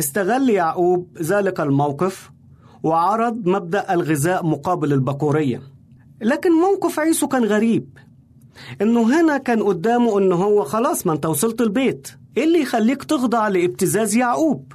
استغل 0.00 0.50
يعقوب 0.50 1.18
ذلك 1.22 1.60
الموقف 1.60 2.30
وعرض 2.82 3.48
مبدأ 3.48 3.94
الغذاء 3.94 4.46
مقابل 4.46 4.92
البكورية. 4.92 5.62
لكن 6.20 6.50
موقف 6.52 7.00
عيسو 7.00 7.28
كان 7.28 7.44
غريب. 7.44 7.98
إنه 8.82 9.20
هنا 9.20 9.38
كان 9.38 9.62
قدامه 9.62 10.18
ان 10.18 10.32
هو 10.32 10.64
خلاص 10.64 11.06
ما 11.06 11.12
أنت 11.12 11.26
وصلت 11.26 11.60
البيت. 11.60 12.08
إيه 12.36 12.44
اللي 12.44 12.60
يخليك 12.60 13.04
تخضع 13.04 13.48
لابتزاز 13.48 14.16
يعقوب؟ 14.16 14.72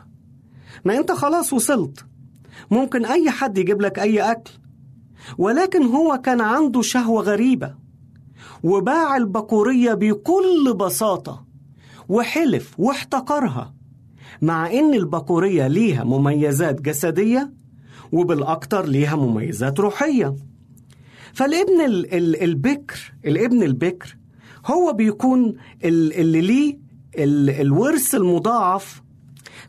ما 0.85 0.97
أنت 0.97 1.11
خلاص 1.11 1.53
وصلت. 1.53 2.05
ممكن 2.71 3.05
أي 3.05 3.29
حد 3.29 3.57
يجيب 3.57 3.81
لك 3.81 3.99
أي 3.99 4.31
أكل. 4.31 4.51
ولكن 5.37 5.83
هو 5.83 6.17
كان 6.17 6.41
عنده 6.41 6.81
شهوة 6.81 7.23
غريبة. 7.23 7.75
وباع 8.63 9.17
البكورية 9.17 9.93
بكل 9.93 10.73
بساطة. 10.79 11.45
وحلف 12.09 12.73
واحتقرها. 12.77 13.73
مع 14.41 14.71
إن 14.71 14.93
البكورية 14.93 15.67
ليها 15.67 16.03
مميزات 16.03 16.81
جسدية. 16.81 17.53
وبالأكتر 18.11 18.85
ليها 18.85 19.15
مميزات 19.15 19.79
روحية. 19.79 20.35
فالابن 21.39 21.81
ال- 21.85 22.13
ال- 22.13 22.43
البكر 22.43 23.13
الابن 23.25 23.63
البكر 23.63 24.17
هو 24.65 24.93
بيكون 24.93 25.55
ال- 25.83 26.13
اللي 26.13 26.41
ليه 26.41 26.77
ال- 27.17 27.49
الورث 27.49 28.15
المضاعف. 28.15 29.01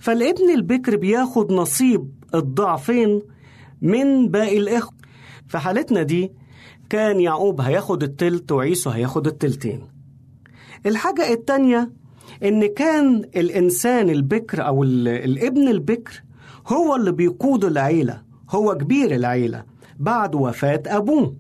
فالابن 0.01 0.51
البكر 0.55 0.97
بياخد 0.97 1.53
نصيب 1.53 2.11
الضعفين 2.35 3.23
من 3.83 4.29
باقي 4.29 4.59
الإخوة. 4.59 4.95
في 5.49 5.59
حالتنا 5.59 6.03
دي 6.03 6.33
كان 6.89 7.21
يعقوب 7.21 7.61
هياخد 7.61 8.03
التلت 8.03 8.53
وعيسو 8.53 8.91
هياخد 8.91 9.27
التلتين. 9.27 9.81
الحاجة 10.87 11.33
التانية 11.33 11.93
إن 12.43 12.67
كان 12.67 13.17
الإنسان 13.37 14.11
البكر 14.11 14.67
أو 14.67 14.83
ال- 14.85 15.09
الابن 15.09 15.69
البكر 15.69 16.23
هو 16.67 16.97
اللي 16.97 17.13
بيقود 17.13 17.65
العيلة 17.65 18.23
هو 18.51 18.75
كبير 18.75 19.15
العيلة 19.15 19.65
بعد 19.99 20.35
وفاة 20.35 20.83
أبوه. 20.87 21.37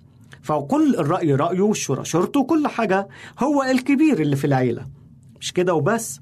فكل 0.51 0.95
الرأي 0.95 1.35
رأيه 1.35 1.61
والشورى 1.61 2.05
شورته 2.05 2.45
كل 2.45 2.67
حاجة 2.69 3.09
هو 3.39 3.63
الكبير 3.63 4.21
اللي 4.21 4.37
في 4.37 4.45
العيلة. 4.47 4.87
مش 5.41 5.53
كده 5.53 5.75
وبس. 5.75 6.21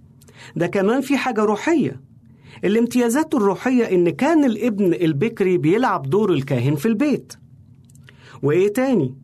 ده 0.56 0.66
كمان 0.66 1.00
في 1.00 1.16
حاجة 1.16 1.40
روحية. 1.40 2.00
الامتيازات 2.64 3.34
الروحية 3.34 3.84
إن 3.84 4.10
كان 4.10 4.44
الابن 4.44 4.94
البكري 4.94 5.58
بيلعب 5.58 6.10
دور 6.10 6.32
الكاهن 6.32 6.74
في 6.74 6.86
البيت. 6.86 7.32
وإيه 8.42 8.72
تاني؟ 8.72 9.14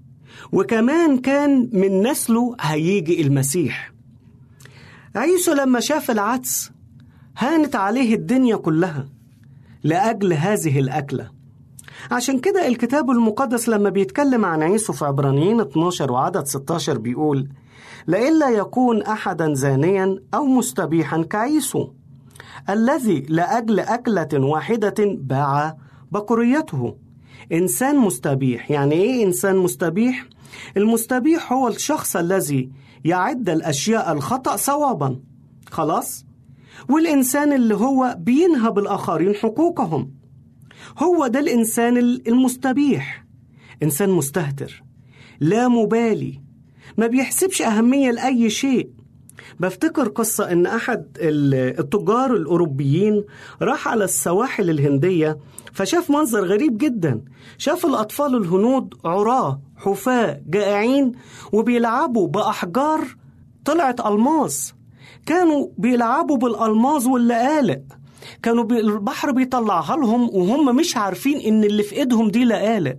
وكمان 0.53 1.19
كان 1.19 1.71
من 1.73 2.03
نسله 2.03 2.57
هيجي 2.61 3.23
المسيح. 3.23 3.93
عيسو 5.17 5.53
لما 5.53 5.81
شاف 5.81 6.11
العدس 6.11 6.71
هانت 7.39 7.77
عليه 7.77 8.15
الدنيا 8.15 8.57
كلها 8.57 9.09
لأجل 9.83 10.33
هذه 10.33 10.79
الأكلة. 10.79 11.34
عشان 12.11 12.39
كده 12.39 12.69
الكتاب 12.69 13.11
المقدس 13.11 13.69
لما 13.69 13.91
بيتكلم 13.91 14.45
عن 14.45 14.63
عيسو 14.63 14.93
في 14.93 15.05
عبرانيين 15.05 15.61
12 15.61 16.13
وعدد 16.13 16.47
16 16.47 16.99
بيقول 16.99 17.49
لئلا 18.07 18.49
يكون 18.49 19.03
أحدا 19.03 19.55
زانيا 19.55 20.19
أو 20.35 20.45
مستبيحا 20.45 21.23
كعيسو 21.23 21.89
الذي 22.71 23.21
لأجل 23.29 23.81
أكلة 23.81 24.29
واحدة 24.35 24.95
باع 24.99 25.77
بكريته 26.13 26.97
إنسان 27.53 27.97
مستبيح 27.99 28.71
يعني 28.71 28.95
إيه 28.95 29.25
إنسان 29.25 29.57
مستبيح؟ 29.57 30.27
المستبيح 30.77 31.53
هو 31.53 31.69
الشخص 31.69 32.17
الذي 32.17 32.71
يعد 33.05 33.49
الأشياء 33.49 34.13
الخطأ 34.13 34.57
صوابا 34.57 35.21
خلاص؟ 35.71 36.25
والإنسان 36.89 37.53
اللي 37.53 37.75
هو 37.75 38.17
بينهب 38.19 38.79
الآخرين 38.79 39.35
حقوقهم 39.35 40.11
هو 40.99 41.27
ده 41.27 41.41
الإنسان 41.41 41.97
المستبيح. 41.99 43.25
إنسان 43.83 44.11
مستهتر 44.11 44.83
لا 45.41 45.69
مبالي 45.69 46.41
ما 46.99 47.07
بيحسبش 47.07 47.63
أهمية 47.63 48.11
لأي 48.11 48.51
شيء. 48.51 48.89
بفتكر 49.61 50.09
قصة 50.09 50.53
إن 50.53 50.67
أحد 50.67 51.07
التجار 51.21 52.35
الأوروبيين 52.37 53.25
راح 53.63 53.89
على 53.89 54.05
السواحل 54.05 54.71
الهندية 54.71 55.39
فشاف 55.73 56.11
منظر 56.11 56.45
غريب 56.45 56.79
جدا. 56.79 57.21
شاف 57.59 57.87
الأطفال 57.87 58.37
الهنود 58.37 58.95
عراة 59.05 59.61
حفاة 59.77 60.41
جائعين 60.47 61.13
وبيلعبوا 61.53 62.29
بأحجار 62.29 63.01
طلعت 63.65 64.01
ألماس 64.07 64.75
كانوا 65.27 65.69
بيلعبوا 65.79 66.37
بالألماظ 66.37 67.07
واللقالق 67.09 67.83
كانوا 68.43 68.65
البحر 68.65 69.31
بيطلعها 69.31 69.97
لهم 69.97 70.23
وهم 70.33 70.77
مش 70.77 70.97
عارفين 70.97 71.41
إن 71.41 71.65
اللي 71.65 71.83
في 71.83 71.95
إيدهم 71.97 72.29
دي 72.29 72.45
لقالق 72.45 72.97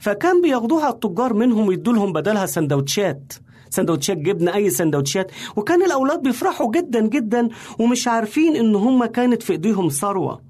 فكان 0.00 0.42
بياخدوها 0.42 0.88
التجار 0.90 1.34
منهم 1.34 1.66
ويدوا 1.66 1.92
لهم 1.92 2.12
بدلها 2.12 2.46
سندوتشات 2.46 3.32
سندوتشات 3.70 4.16
جبنة 4.16 4.54
أي 4.54 4.70
سندوتشات. 4.70 5.30
وكان 5.56 5.82
الأولاد 5.82 6.22
بيفرحوا 6.22 6.70
جدا 6.70 7.00
جدا 7.00 7.48
ومش 7.78 8.08
عارفين 8.08 8.56
إن 8.56 8.74
هم 8.74 9.04
كانت 9.04 9.42
في 9.42 9.52
إيديهم 9.52 9.88
ثروة. 9.88 10.40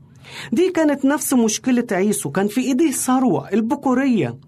دي 0.53 0.71
كانت 0.71 1.05
نفس 1.05 1.35
مشكلة 1.35 1.87
عيسو 1.93 2.31
كان 2.31 2.49
في 2.49 2.61
إيديه 2.61 2.91
ثروة 2.91 3.49
البكورية. 3.53 4.39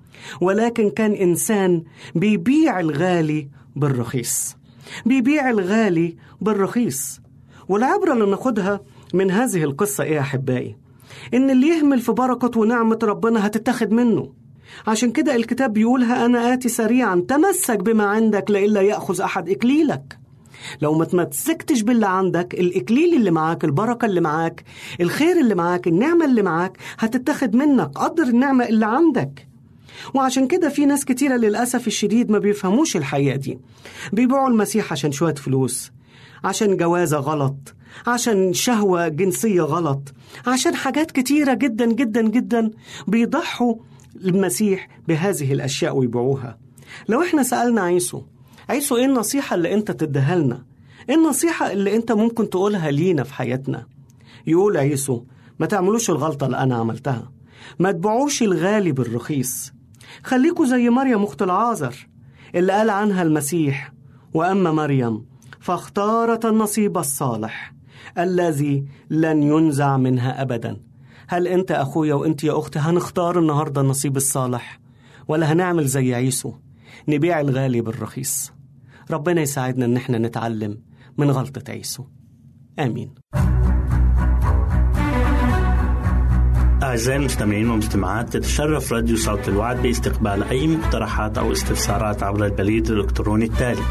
ولكن 0.41 0.91
كان 0.91 1.13
إنسان 1.13 1.83
بيبيع 2.15 2.81
الغالي 2.81 3.49
بالرخيص. 3.77 4.57
بيبيع 5.07 5.51
الغالي 5.51 6.17
بالرخيص. 6.41 7.21
والعبرة 7.69 8.13
اللي 8.13 8.27
ناخدها 8.27 8.81
من 9.15 9.31
هذه 9.31 9.65
القصة 9.65 10.05
إيه 10.05 10.15
يا 10.15 10.21
أحبائي؟ 10.21 10.77
إن 11.35 11.51
اللي 11.51 11.69
يهمل 11.69 12.01
في 12.01 12.13
بركة 12.13 12.61
ونعمة 12.61 12.99
ربنا 13.03 13.47
هتتاخد 13.47 13.93
منه. 13.93 14.33
عشان 14.87 15.13
كده 15.13 15.37
الكتاب 15.37 15.73
بيقولها 15.73 16.27
أنا 16.27 16.55
آتي 16.55 16.69
سريعا 16.69 17.25
تمسك 17.29 17.79
بما 17.79 18.05
عندك 18.05 18.51
لإلا 18.51 18.81
يأخذ 18.81 19.21
أحد 19.21 19.49
إكليلك 19.49 20.19
لو 20.83 20.95
ما 20.99 21.05
تمسكتش 21.05 21.83
باللي 21.83 22.07
عندك 22.07 22.55
الإكليل 22.55 23.15
اللي 23.15 23.31
معاك 23.31 23.65
البركة 23.65 24.07
اللي 24.07 24.21
معاك 24.21 24.65
الخير 25.01 25.41
اللي 25.41 25.55
معاك 25.55 25.87
النعمة 25.89 26.25
اللي 26.25 26.43
معاك 26.43 26.79
هتتاخد 26.99 27.57
منك 27.57 27.91
قدر 27.99 28.23
النعمة 28.23 28.65
اللي 28.69 28.87
عندك. 28.87 29.49
وعشان 30.15 30.47
كده 30.49 30.69
في 30.69 30.87
ناس 30.87 31.05
كتيرة 31.05 31.37
للأسف 31.37 31.87
الشديد 31.87 32.31
ما 32.31 32.39
بيفهموش 32.39 32.97
الحقيقة 32.97 33.37
دي. 33.37 33.59
بيبيعوا 34.13 34.49
المسيح 34.49 34.93
عشان 34.93 35.13
شوية 35.13 35.35
فلوس 35.35 35.93
عشان 36.45 36.77
جوازة 36.77 37.19
غلط 37.19 37.75
عشان 38.07 38.53
شهوة 38.53 39.09
جنسية 39.09 39.63
غلط 39.63 40.13
عشان 40.47 40.75
حاجات 40.75 41.11
كتيرة 41.11 41.55
جدا 41.55 41.87
جدا 41.93 42.23
جدا 42.23 42.71
بيضحوا 43.09 43.75
المسيح 44.17 44.89
بهذه 45.09 45.53
الأشياء 45.53 45.97
ويبيعوها. 45.97 46.59
لو 47.09 47.23
إحنا 47.23 47.43
سألنا 47.43 47.81
عيسو 47.83 48.23
عيسو 48.69 48.97
إيه 48.97 49.05
النصيحة 49.05 49.55
اللي 49.55 49.75
أنت 49.75 49.91
تديها 49.91 50.37
لنا؟ 50.37 50.65
إيه 51.09 51.15
النصيحة 51.15 51.73
اللي 51.73 51.97
أنت 51.97 52.13
ممكن 52.13 52.51
تقولها 52.51 52.91
لينا 52.91 53.23
في 53.25 53.35
حياتنا؟ 53.35 53.87
يقول 54.47 54.77
عيسو 54.77 55.23
ما 55.59 55.67
تعملوش 55.67 56.11
الغلطة 56.11 56.47
اللي 56.47 56.59
أنا 56.59 56.77
عملتها. 56.77 57.33
ما 57.79 57.93
تبيعوش 57.93 58.43
الغالي 58.43 58.93
بالرخيص. 58.93 59.73
خليكوا 60.23 60.67
زي 60.67 60.91
مريم 60.91 61.23
أخت 61.23 61.43
العازر 61.43 62.09
اللي 62.55 62.73
قال 62.73 62.91
عنها 62.91 63.23
المسيح 63.23 63.93
وأما 64.35 64.73
مريم 64.73 65.25
فاختارت 65.61 66.45
النصيب 66.45 66.99
الصالح. 66.99 67.74
الذي 68.19 68.85
لن 69.11 69.43
ينزع 69.43 69.97
منها 69.97 70.43
أبدا. 70.43 70.77
هل 71.29 71.49
أنت 71.49 71.71
أخويا 71.71 72.15
وأنت 72.15 72.45
يا 72.45 72.59
أختي 72.59 72.79
هنختار 72.79 73.39
النهاردة 73.39 73.81
النصيب 73.81 74.17
الصالح؟ 74.17 74.81
ولا 75.29 75.53
هنعمل 75.53 75.85
زي 75.87 76.15
عيسو 76.15 76.53
نبيع 77.09 77.41
الغالي 77.41 77.81
بالرخيص. 77.81 78.53
ربنا 79.11 79.41
يساعدنا 79.41 79.85
إن 79.85 79.97
إحنا 79.97 80.19
نتعلم 80.19 80.79
من 81.19 81.31
غلطة 81.31 81.71
عيسو. 81.73 82.05
آمين. 82.79 83.15
أعزائي 86.83 87.19
المستمعين 87.19 87.71
والمستمعات 87.71 88.33
تتشرف 88.33 88.93
راديو 88.93 89.17
صوت 89.17 89.49
الوعد 89.49 89.83
باستقبال 89.83 90.43
أي 90.43 90.67
مقترحات 90.67 91.39
أو 91.39 91.53
استفسارات 91.53 92.23
عبر 92.23 92.47
البريد 92.47 92.91
الإلكتروني 92.91 93.45
التالي 93.45 93.83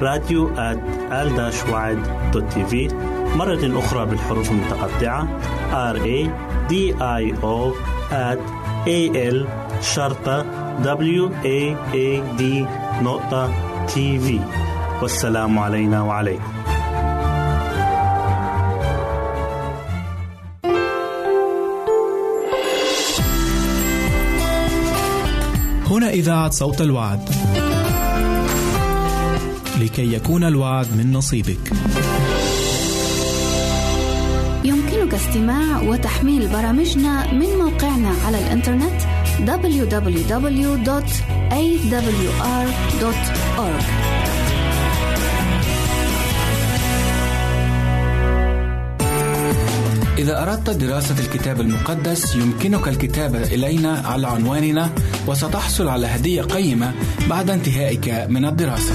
راديو 0.00 0.48
آل 0.58 1.30
مرة 3.36 3.78
أخرى 3.78 4.06
بالحروف 4.06 4.50
المتقطعة. 4.50 5.28
R 5.92 5.96
A 5.96 6.30
D 6.70 6.74
I 7.00 7.34
O 7.42 7.74
at 8.10 8.40
A 8.86 9.00
L 9.32 9.46
شرطة 9.82 10.44
W 10.82 11.30
A 11.44 11.76
A 11.94 12.38
D 12.38 12.42
نقطة 13.02 13.54
تي 13.86 14.18
في 14.18 14.40
والسلام 15.02 15.58
علينا 15.58 16.02
وعليكم. 16.02 16.52
هنا 25.90 26.10
إذاعة 26.10 26.50
صوت 26.50 26.80
الوعد. 26.80 27.28
لكي 29.80 30.14
يكون 30.14 30.44
الوعد 30.44 30.86
من 30.96 31.12
نصيبك. 31.12 31.72
يمكنك 35.10 35.28
استماع 35.28 35.82
وتحميل 35.82 36.48
برامجنا 36.48 37.32
من 37.32 37.46
موقعنا 37.58 38.12
على 38.26 38.38
الإنترنت 38.38 39.00
www.awr.org 39.46 40.20
إذا 50.18 50.42
أردت 50.42 50.70
دراسة 50.70 51.18
الكتاب 51.18 51.60
المقدس 51.60 52.34
يمكنك 52.34 52.88
الكتابة 52.88 53.42
إلينا 53.42 54.02
على 54.04 54.26
عنواننا 54.26 54.90
وستحصل 55.26 55.88
على 55.88 56.06
هدية 56.06 56.42
قيمة 56.42 56.94
بعد 57.30 57.50
انتهائك 57.50 58.08
من 58.28 58.44
الدراسة. 58.44 58.94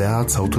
إذاعة 0.00 0.26
صوت 0.26 0.58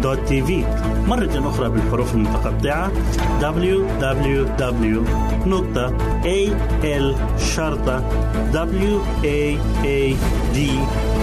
www.al-waad.tv 0.00 0.50
مرة 1.08 1.48
أخرى 1.48 1.68
بالحروف 1.68 2.14
المتقطعة. 2.14 2.90
Www 3.40 5.00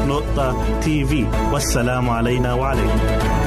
www.al-waad.tv 0.07 1.25
والسلام 1.53 2.09
علينا 2.09 2.53
وعليكم. 2.53 3.46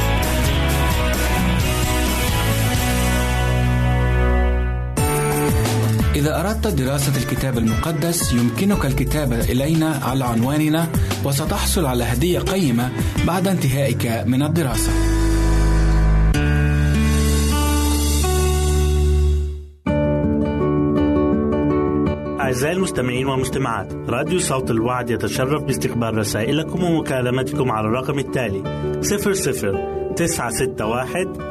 إذا 6.21 6.39
أردت 6.39 6.67
دراسة 6.67 7.17
الكتاب 7.17 7.57
المقدس 7.57 8.33
يمكنك 8.33 8.85
الكتابة 8.85 9.39
إلينا 9.39 9.99
على 10.03 10.25
عنواننا 10.25 10.87
وستحصل 11.25 11.85
على 11.85 12.03
هدية 12.03 12.39
قيمة 12.39 12.91
بعد 13.27 13.47
انتهائك 13.47 14.23
من 14.25 14.43
الدراسة. 14.43 14.91
أعزائي 22.39 22.75
المستمعين 22.75 23.27
والمستمعات 23.27 23.93
راديو 23.93 24.39
صوت 24.39 24.71
الوعد 24.71 25.09
يتشرف 25.09 25.63
باستقبال 25.63 26.17
رسائلكم 26.17 26.83
ومكالمتكم 26.83 27.71
على 27.71 27.87
الرقم 27.87 28.19
التالي 28.19 28.63
00 29.01 30.13
961 30.15 31.50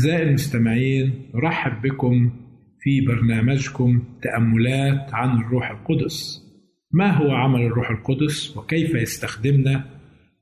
أعزائي 0.00 0.22
المستمعين 0.22 1.30
نرحب 1.34 1.82
بكم 1.82 2.30
في 2.80 3.00
برنامجكم 3.00 4.02
تأملات 4.22 5.14
عن 5.14 5.38
الروح 5.38 5.70
القدس. 5.70 6.42
ما 6.92 7.10
هو 7.10 7.30
عمل 7.30 7.60
الروح 7.62 7.90
القدس 7.90 8.56
وكيف 8.56 8.94
يستخدمنا؟ 8.94 9.84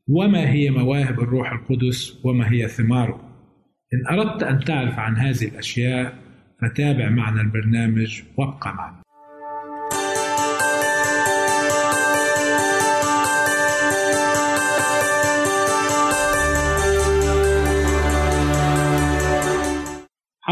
وما 0.08 0.50
هي 0.50 0.70
مواهب 0.70 1.20
الروح 1.20 1.52
القدس؟ 1.52 2.20
وما 2.24 2.52
هي 2.52 2.68
ثماره؟ 2.68 3.20
إن 3.94 4.18
أردت 4.18 4.42
أن 4.42 4.60
تعرف 4.64 4.98
عن 4.98 5.16
هذه 5.16 5.44
الأشياء 5.44 6.18
فتابع 6.62 7.08
معنا 7.08 7.40
البرنامج 7.40 8.22
وابقى 8.36 8.74
معنا. 8.74 9.02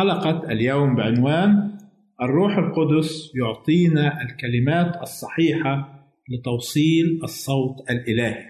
حلقة 0.07 0.53
اليوم 0.53 0.97
بعنوان 0.97 1.79
الروح 2.23 2.57
القدس 2.57 3.33
يعطينا 3.35 4.23
الكلمات 4.23 5.03
الصحيحة 5.03 6.07
لتوصيل 6.29 7.21
الصوت 7.25 7.91
الإلهي. 7.91 8.47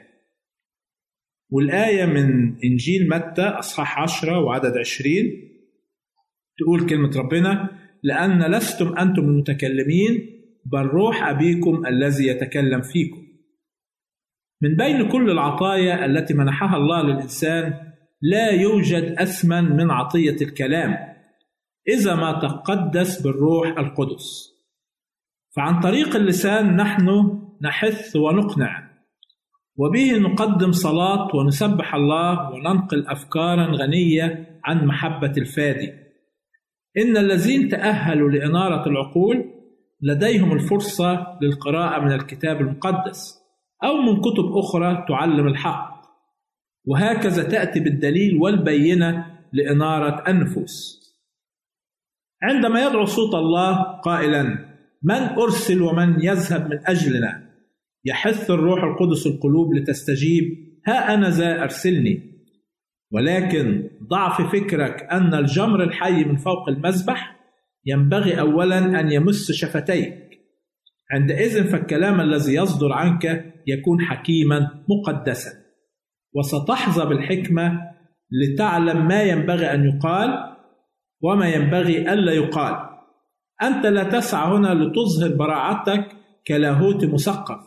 والآية 1.50 2.06
من 2.06 2.56
إنجيل 2.64 3.08
متى 3.08 3.42
أصحاح 3.42 3.98
عشرة 3.98 4.38
وعدد 4.38 4.76
عشرين 4.78 5.24
تقول 6.58 6.86
كلمة 6.86 7.10
ربنا 7.16 7.70
لأن 8.02 8.50
لستم 8.54 8.98
أنتم 8.98 9.22
المتكلمين 9.22 10.30
بل 10.64 10.82
روح 10.82 11.28
أبيكم 11.28 11.86
الذي 11.86 12.26
يتكلم 12.26 12.82
فيكم. 12.82 13.22
من 14.62 14.76
بين 14.76 15.08
كل 15.08 15.30
العطايا 15.30 16.06
التي 16.06 16.34
منحها 16.34 16.76
الله 16.76 17.02
للإنسان 17.02 17.74
لا 18.22 18.50
يوجد 18.50 19.14
أثمن 19.18 19.76
من 19.76 19.90
عطية 19.90 20.36
الكلام. 20.42 21.15
إذا 21.88 22.14
ما 22.14 22.32
تقدس 22.32 23.22
بالروح 23.22 23.78
القدس. 23.78 24.56
فعن 25.56 25.80
طريق 25.80 26.16
اللسان 26.16 26.76
نحن 26.76 27.38
نحث 27.62 28.16
ونقنع. 28.16 28.90
وبه 29.76 30.18
نقدم 30.18 30.72
صلاة 30.72 31.36
ونسبح 31.36 31.94
الله 31.94 32.50
وننقل 32.50 33.06
أفكارا 33.06 33.66
غنية 33.66 34.60
عن 34.64 34.86
محبة 34.86 35.32
الفادي. 35.38 35.92
إن 36.98 37.16
الذين 37.16 37.68
تأهلوا 37.68 38.30
لإنارة 38.30 38.88
العقول 38.88 39.52
لديهم 40.02 40.52
الفرصة 40.52 41.38
للقراءة 41.42 42.04
من 42.04 42.12
الكتاب 42.12 42.60
المقدس 42.60 43.38
أو 43.84 43.94
من 43.96 44.20
كتب 44.20 44.56
أخرى 44.56 45.04
تعلم 45.08 45.46
الحق. 45.46 45.96
وهكذا 46.84 47.42
تأتي 47.42 47.80
بالدليل 47.80 48.36
والبينة 48.36 49.26
لإنارة 49.52 50.30
النفوس 50.30 51.05
عندما 52.42 52.86
يدعو 52.86 53.04
صوت 53.04 53.34
الله 53.34 54.00
قائلا 54.00 54.42
من 55.02 55.22
أرسل 55.38 55.82
ومن 55.82 56.24
يذهب 56.24 56.70
من 56.70 56.78
أجلنا؟ 56.86 57.46
يحث 58.04 58.50
الروح 58.50 58.84
القدس 58.84 59.26
القلوب 59.26 59.74
لتستجيب 59.74 60.44
ها 60.86 61.14
أنا 61.14 61.30
ذا 61.30 61.62
أرسلني. 61.62 62.36
ولكن 63.12 63.90
ضع 64.08 64.36
في 64.36 64.60
فكرك 64.60 65.02
أن 65.12 65.34
الجمر 65.34 65.82
الحي 65.82 66.24
من 66.24 66.36
فوق 66.36 66.68
المذبح 66.68 67.36
ينبغي 67.86 68.40
اولا 68.40 69.00
أن 69.00 69.12
يمس 69.12 69.52
شفتيك. 69.52 70.14
عندئذ 71.12 71.64
فالكلام 71.64 72.20
الذي 72.20 72.54
يصدر 72.54 72.92
عنك 72.92 73.54
يكون 73.66 74.00
حكيما 74.00 74.84
مقدسا. 74.88 75.50
وستحظى 76.34 77.06
بالحكمة 77.06 77.80
لتعلم 78.32 79.08
ما 79.08 79.22
ينبغي 79.22 79.74
أن 79.74 79.84
يقال 79.84 80.55
وما 81.26 81.48
ينبغي 81.48 82.12
ألا 82.12 82.32
يقال. 82.32 82.76
أنت 83.62 83.86
لا 83.86 84.04
تسعى 84.04 84.56
هنا 84.56 84.74
لتظهر 84.74 85.34
براعتك 85.36 86.04
كلاهوت 86.48 87.04
مثقف 87.04 87.60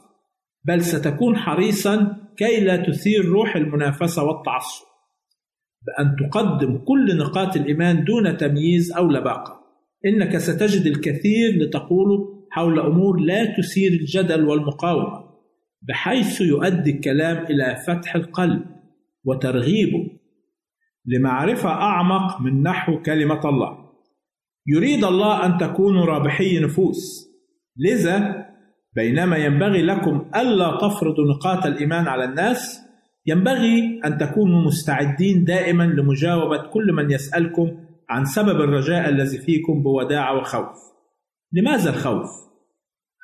بل 0.65 0.81
ستكون 0.81 1.37
حريصا 1.37 2.17
كي 2.37 2.59
لا 2.59 2.75
تثير 2.75 3.25
روح 3.25 3.55
المنافسة 3.55 4.23
والتعصب. 4.23 4.85
بأن 5.87 6.15
تقدم 6.15 6.77
كل 6.77 7.17
نقاط 7.17 7.55
الإيمان 7.55 8.03
دون 8.03 8.37
تمييز 8.37 8.91
أو 8.91 9.07
لباقة. 9.07 9.59
إنك 10.05 10.37
ستجد 10.37 10.85
الكثير 10.85 11.49
لتقوله 11.61 12.45
حول 12.51 12.79
أمور 12.79 13.19
لا 13.19 13.55
تثير 13.57 13.91
الجدل 13.91 14.45
والمقاومة 14.45 15.29
بحيث 15.81 16.41
يؤدي 16.41 16.91
الكلام 16.91 17.45
إلى 17.45 17.75
فتح 17.87 18.15
القلب 18.15 18.65
وترغيبه 19.23 20.08
لمعرفة 21.05 21.69
أعمق 21.69 22.41
من 22.41 22.63
نحو 22.63 23.01
كلمة 23.01 23.49
الله. 23.49 23.77
يريد 24.67 25.03
الله 25.03 25.45
أن 25.45 25.57
تكونوا 25.57 26.05
رابحي 26.05 26.59
نفوس، 26.59 27.29
لذا 27.77 28.45
بينما 28.95 29.37
ينبغي 29.37 29.81
لكم 29.81 30.31
ألا 30.35 30.77
تفرضوا 30.81 31.33
نقاط 31.35 31.65
الإيمان 31.65 32.07
على 32.07 32.23
الناس، 32.23 32.81
ينبغي 33.25 34.01
أن 34.05 34.17
تكونوا 34.17 34.61
مستعدين 34.61 35.43
دائما 35.43 35.83
لمجاوبة 35.83 36.57
كل 36.57 36.93
من 36.93 37.11
يسألكم 37.11 37.71
عن 38.09 38.25
سبب 38.25 38.61
الرجاء 38.61 39.09
الذي 39.09 39.37
فيكم 39.37 39.83
بوداعة 39.83 40.37
وخوف. 40.37 40.77
لماذا 41.53 41.89
الخوف؟ 41.89 42.29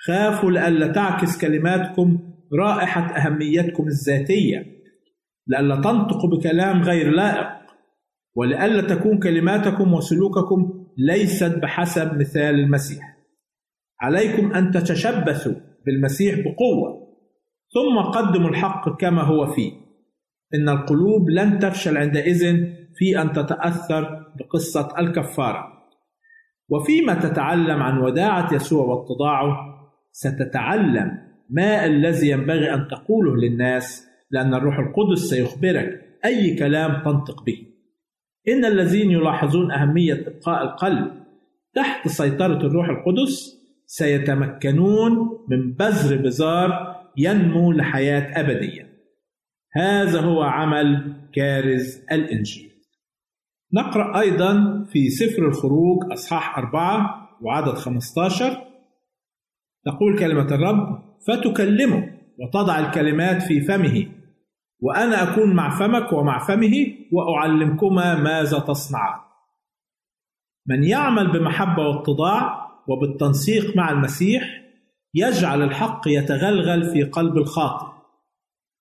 خافوا 0.07 0.51
لئلا 0.51 0.87
تعكس 0.87 1.41
كلماتكم 1.41 2.19
رائحة 2.59 3.01
أهميتكم 3.01 3.87
الذاتية، 3.87 4.65
لئلا 5.47 5.75
تنطق 5.75 6.25
بكلام 6.25 6.83
غير 6.83 7.11
لائق 7.11 7.64
ولئلا 8.35 8.81
تكون 8.81 9.19
كلماتكم 9.19 9.93
وسلوككم 9.93 10.85
ليست 10.97 11.59
بحسب 11.61 12.19
مثال 12.19 12.55
المسيح. 12.55 13.17
عليكم 14.01 14.53
أن 14.53 14.71
تتشبثوا 14.71 15.53
بالمسيح 15.85 16.35
بقوة 16.35 17.05
ثم 17.73 18.01
قدموا 18.01 18.49
الحق 18.49 18.97
كما 18.99 19.21
هو 19.21 19.45
فيه. 19.45 19.71
إن 20.53 20.69
القلوب 20.69 21.29
لن 21.29 21.59
تفشل 21.59 21.97
عندئذ 21.97 22.65
في 22.95 23.21
أن 23.21 23.33
تتأثر 23.33 24.25
بقصة 24.39 24.99
الكفارة. 24.99 25.75
وفيما 26.69 27.13
تتعلم 27.13 27.83
عن 27.83 27.97
وداعة 27.97 28.53
يسوع 28.53 28.85
واتضاعه 28.85 29.57
ستتعلم 30.11 31.11
ما 31.49 31.85
الذي 31.85 32.29
ينبغي 32.29 32.73
أن 32.73 32.87
تقوله 32.87 33.35
للناس 33.35 34.07
لأن 34.31 34.53
الروح 34.53 34.79
القدس 34.79 35.19
سيخبرك 35.19 36.01
أي 36.25 36.55
كلام 36.55 37.03
تنطق 37.03 37.43
به. 37.43 37.74
إن 38.47 38.65
الذين 38.65 39.11
يلاحظون 39.11 39.71
أهمية 39.71 40.27
إبقاء 40.27 40.63
القلب 40.63 41.11
تحت 41.75 42.07
سيطرة 42.07 42.57
الروح 42.57 42.89
القدس 42.89 43.55
سيتمكنون 43.85 45.11
من 45.49 45.73
بذر 45.73 46.17
بذار 46.17 46.95
ينمو 47.17 47.71
لحياة 47.71 48.39
أبدية. 48.39 48.89
هذا 49.75 50.21
هو 50.21 50.41
عمل 50.41 51.15
كارز 51.33 52.01
الإنجيل. 52.11 52.71
نقرأ 53.73 54.19
أيضا 54.19 54.83
في 54.91 55.09
سفر 55.09 55.47
الخروج 55.47 56.11
أصحاح 56.13 56.57
أربعة 56.57 57.29
وعدد 57.41 57.73
15 57.73 58.65
تقول 59.85 60.19
كلمة 60.19 60.55
الرب 60.55 61.03
فتكلمه 61.27 62.09
وتضع 62.39 62.79
الكلمات 62.79 63.41
في 63.41 63.61
فمه 63.61 64.05
وأنا 64.79 65.23
أكون 65.23 65.55
مع 65.55 65.79
فمك 65.79 66.13
ومع 66.13 66.47
فمه 66.47 66.73
وأعلمكما 67.11 68.15
ماذا 68.15 68.59
تصنعان. 68.59 69.19
من 70.67 70.83
يعمل 70.83 71.31
بمحبة 71.31 71.87
واتضاع 71.87 72.65
وبالتنسيق 72.87 73.77
مع 73.77 73.91
المسيح 73.91 74.43
يجعل 75.13 75.61
الحق 75.61 76.01
يتغلغل 76.07 76.83
في 76.93 77.03
قلب 77.03 77.37
الخاطئ. 77.37 77.95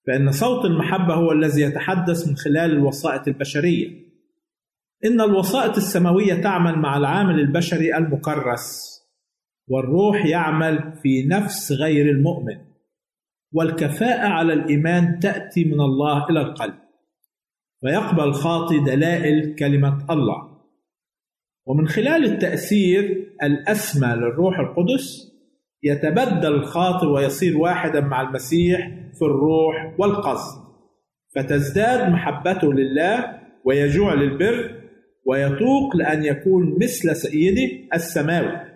فإن 0.07 0.32
صوت 0.32 0.64
المحبة 0.64 1.14
هو 1.14 1.32
الذي 1.32 1.62
يتحدث 1.62 2.28
من 2.28 2.36
خلال 2.36 2.70
الوسائط 2.70 3.28
البشرية. 3.28 4.05
إن 5.05 5.20
الوسائط 5.20 5.76
السماوية 5.76 6.34
تعمل 6.42 6.78
مع 6.78 6.97
العامل 6.97 7.40
البشري 7.40 7.97
المكرس 7.97 8.95
والروح 9.68 10.26
يعمل 10.26 10.92
في 11.03 11.26
نفس 11.26 11.72
غير 11.72 12.11
المؤمن. 12.11 12.74
والكفاءة 13.55 14.26
على 14.28 14.52
الإيمان 14.52 15.18
تأتي 15.18 15.64
من 15.64 15.80
الله 15.80 16.30
إلى 16.30 16.40
القلب. 16.40 16.74
فيقبل 17.80 18.24
الخاطي 18.24 18.78
دلائل 18.78 19.55
كلمة 19.55 20.07
الله. 20.11 20.55
ومن 21.66 21.88
خلال 21.88 22.24
التأثير 22.24 23.32
الأسمى 23.42 24.09
للروح 24.09 24.59
القدس 24.59 25.34
يتبدل 25.82 26.55
الخاطئ 26.55 27.07
ويصير 27.07 27.59
واحدا 27.59 28.00
مع 28.00 28.20
المسيح 28.20 28.90
في 29.18 29.22
الروح 29.22 29.94
والقصد. 29.98 30.64
فتزداد 31.34 32.12
محبته 32.12 32.72
لله 32.72 33.38
ويجوع 33.64 34.14
للبر 34.14 34.80
ويتوق 35.26 35.96
لأن 35.96 36.24
يكون 36.24 36.76
مثل 36.82 37.16
سيده 37.16 37.88
السماوي. 37.94 38.74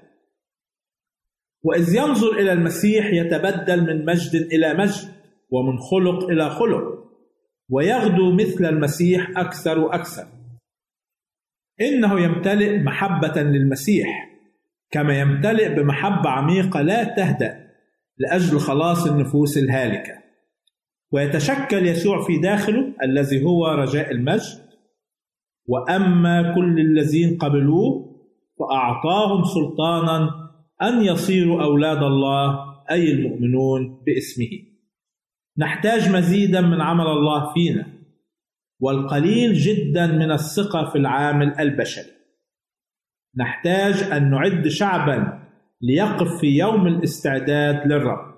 وإذ 1.62 1.94
ينظر 1.96 2.32
إلى 2.38 2.52
المسيح 2.52 3.12
يتبدل 3.12 3.86
من 3.86 4.04
مجد 4.04 4.34
إلى 4.34 4.74
مجد 4.74 5.08
ومن 5.50 5.78
خلق 5.78 6.28
إلى 6.28 6.50
خلق 6.50 6.82
ويغدو 7.70 8.34
مثل 8.34 8.64
المسيح 8.64 9.30
أكثر 9.36 9.78
وأكثر. 9.78 10.26
إنه 11.80 12.20
يمتلئ 12.20 12.78
محبة 12.78 13.42
للمسيح 13.42 14.08
كما 14.90 15.20
يمتلئ 15.20 15.74
بمحبة 15.74 16.30
عميقة 16.30 16.82
لا 16.82 17.04
تهدأ 17.04 17.68
لأجل 18.18 18.58
خلاص 18.58 19.06
النفوس 19.06 19.58
الهالكة. 19.58 20.12
ويتشكل 21.12 21.86
يسوع 21.86 22.26
في 22.26 22.38
داخله 22.38 22.94
الذي 23.02 23.44
هو 23.44 23.66
رجاء 23.66 24.10
المجد. 24.10 24.68
وأما 25.66 26.54
كل 26.54 26.80
الذين 26.80 27.38
قبلوه 27.38 28.08
فأعطاهم 28.58 29.44
سلطانا 29.44 30.47
أن 30.82 31.02
يصيروا 31.02 31.62
أولاد 31.62 32.02
الله 32.02 32.74
أي 32.90 33.12
المؤمنون 33.12 34.02
باسمه. 34.06 34.50
نحتاج 35.58 36.10
مزيدا 36.10 36.60
من 36.60 36.80
عمل 36.80 37.06
الله 37.06 37.52
فينا 37.54 37.86
والقليل 38.80 39.54
جدا 39.54 40.06
من 40.06 40.30
الثقة 40.32 40.90
في 40.90 40.98
العامل 40.98 41.60
البشري. 41.60 42.12
نحتاج 43.36 44.12
أن 44.12 44.30
نعد 44.30 44.68
شعبا 44.68 45.48
ليقف 45.82 46.40
في 46.40 46.46
يوم 46.46 46.86
الاستعداد 46.86 47.86
للرب 47.86 48.34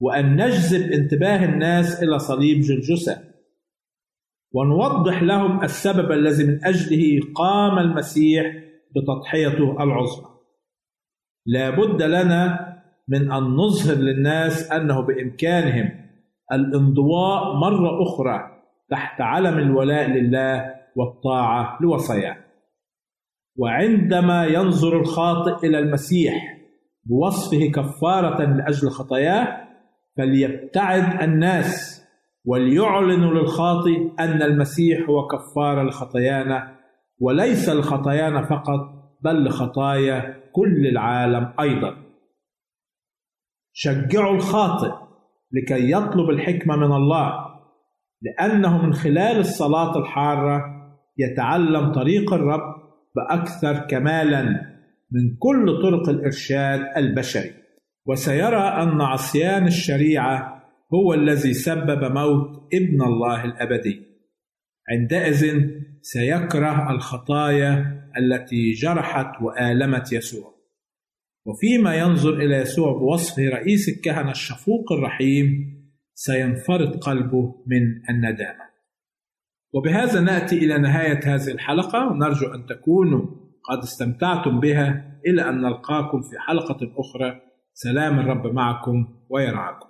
وأن 0.00 0.36
نجذب 0.36 0.92
انتباه 0.92 1.44
الناس 1.44 2.02
إلى 2.02 2.18
صليب 2.18 2.60
جلجسة 2.60 3.24
ونوضح 4.52 5.22
لهم 5.22 5.64
السبب 5.64 6.12
الذي 6.12 6.44
من 6.44 6.64
أجله 6.64 7.32
قام 7.34 7.78
المسيح 7.78 8.56
بتضحيته 8.96 9.82
العظمى. 9.82 10.39
لا 11.46 11.70
بد 11.70 12.02
لنا 12.02 12.70
من 13.08 13.32
أن 13.32 13.42
نظهر 13.42 13.96
للناس 13.96 14.72
أنه 14.72 15.00
بإمكانهم 15.00 15.90
الانضواء 16.52 17.56
مرة 17.56 18.02
أخرى 18.02 18.40
تحت 18.90 19.20
علم 19.20 19.58
الولاء 19.58 20.10
لله 20.10 20.74
والطاعة 20.96 21.78
لوصاياه. 21.80 22.36
وعندما 23.56 24.44
ينظر 24.46 25.00
الخاطئ 25.00 25.66
إلى 25.66 25.78
المسيح 25.78 26.58
بوصفه 27.04 27.70
كفارة 27.74 28.44
لأجل 28.44 28.90
خطاياه 28.90 29.68
فليبتعد 30.16 31.22
الناس 31.22 32.00
وليعلنوا 32.44 33.34
للخاطئ 33.34 34.10
أن 34.20 34.42
المسيح 34.42 35.08
هو 35.08 35.26
كفارة 35.26 35.82
لخطايانا 35.82 36.76
وليس 37.20 37.68
لخطايانا 37.68 38.42
فقط 38.42 38.99
بل 39.24 39.44
لخطايا 39.44 40.40
كل 40.52 40.86
العالم 40.86 41.52
أيضا. 41.60 41.96
شجعوا 43.72 44.34
الخاطئ 44.34 44.92
لكي 45.52 45.90
يطلب 45.90 46.30
الحكمة 46.30 46.76
من 46.76 46.92
الله 46.92 47.50
لأنه 48.22 48.86
من 48.86 48.92
خلال 48.92 49.38
الصلاة 49.38 49.98
الحارة 49.98 50.64
يتعلم 51.18 51.92
طريق 51.92 52.32
الرب 52.32 52.74
بأكثر 53.16 53.78
كمالا 53.78 54.42
من 55.12 55.36
كل 55.38 55.82
طرق 55.82 56.08
الإرشاد 56.08 56.80
البشري. 56.96 57.50
وسيرى 58.06 58.56
أن 58.56 59.00
عصيان 59.00 59.66
الشريعة 59.66 60.62
هو 60.94 61.14
الذي 61.14 61.54
سبب 61.54 62.12
موت 62.12 62.68
ابن 62.74 63.02
الله 63.02 63.44
الأبدي. 63.44 64.09
عندئذ 64.90 65.70
سيكره 66.02 66.90
الخطايا 66.90 68.00
التي 68.18 68.72
جرحت 68.72 69.42
وآلمت 69.42 70.12
يسوع. 70.12 70.54
وفيما 71.46 71.94
ينظر 71.94 72.34
إلى 72.34 72.56
يسوع 72.56 72.92
بوصفه 72.92 73.48
رئيس 73.48 73.88
الكهنة 73.88 74.30
الشفوق 74.30 74.92
الرحيم 74.92 75.46
سينفرد 76.14 76.96
قلبه 76.96 77.64
من 77.66 77.82
الندامة. 78.10 78.70
وبهذا 79.72 80.20
نأتي 80.20 80.58
إلى 80.58 80.78
نهاية 80.78 81.34
هذه 81.34 81.50
الحلقة 81.50 82.06
ونرجو 82.06 82.46
أن 82.46 82.66
تكونوا 82.66 83.26
قد 83.70 83.78
استمتعتم 83.78 84.60
بها 84.60 85.20
إلى 85.26 85.48
أن 85.48 85.60
نلقاكم 85.60 86.20
في 86.20 86.38
حلقة 86.38 86.92
أخرى. 86.96 87.40
سلام 87.74 88.18
الرب 88.18 88.46
معكم 88.46 89.08
ويرعاكم. 89.28 89.89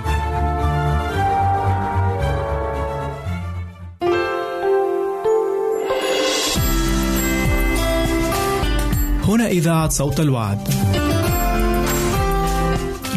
هنا 9.31 9.47
إذاعة 9.47 9.89
صوت 9.89 10.19
الوعد. 10.19 10.67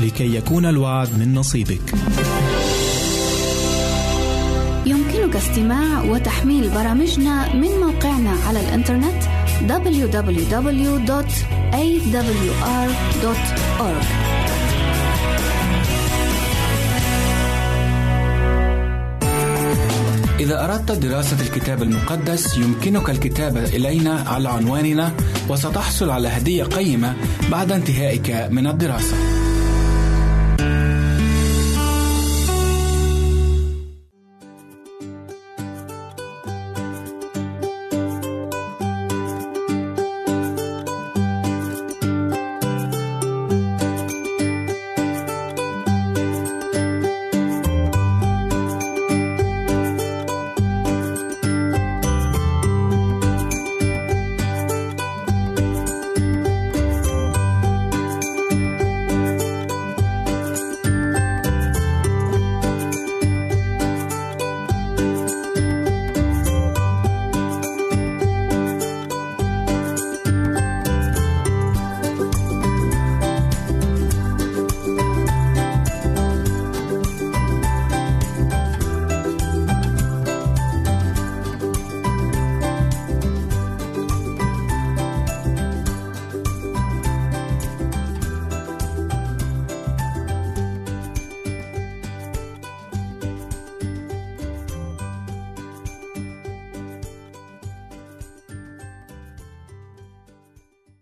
لكي 0.03 0.37
يكون 0.37 0.67
الوعد 0.67 1.19
من 1.19 1.35
نصيبك. 1.35 1.95
يمكنك 4.87 5.37
استماع 5.37 6.03
وتحميل 6.03 6.71
برامجنا 6.71 7.55
من 7.55 7.69
موقعنا 7.69 8.31
على 8.47 8.61
الإنترنت 8.61 9.23
www.awr.org 9.69 10.85
إذا 20.41 20.65
أردت 20.65 20.93
دراسة 20.93 21.41
الكتاب 21.41 21.83
المقدس 21.83 22.57
يمكنك 22.57 23.11
الكتابة 23.11 23.65
إلينا 23.65 24.25
على 24.27 24.49
عنواننا 24.49 25.13
وستحصل 25.49 26.11
على 26.11 26.29
هدية 26.29 26.65
قيمة 26.65 27.15
بعد 27.51 27.73
انتهائك 27.73 28.49
من 28.51 28.67
الدراسة. 28.67 29.34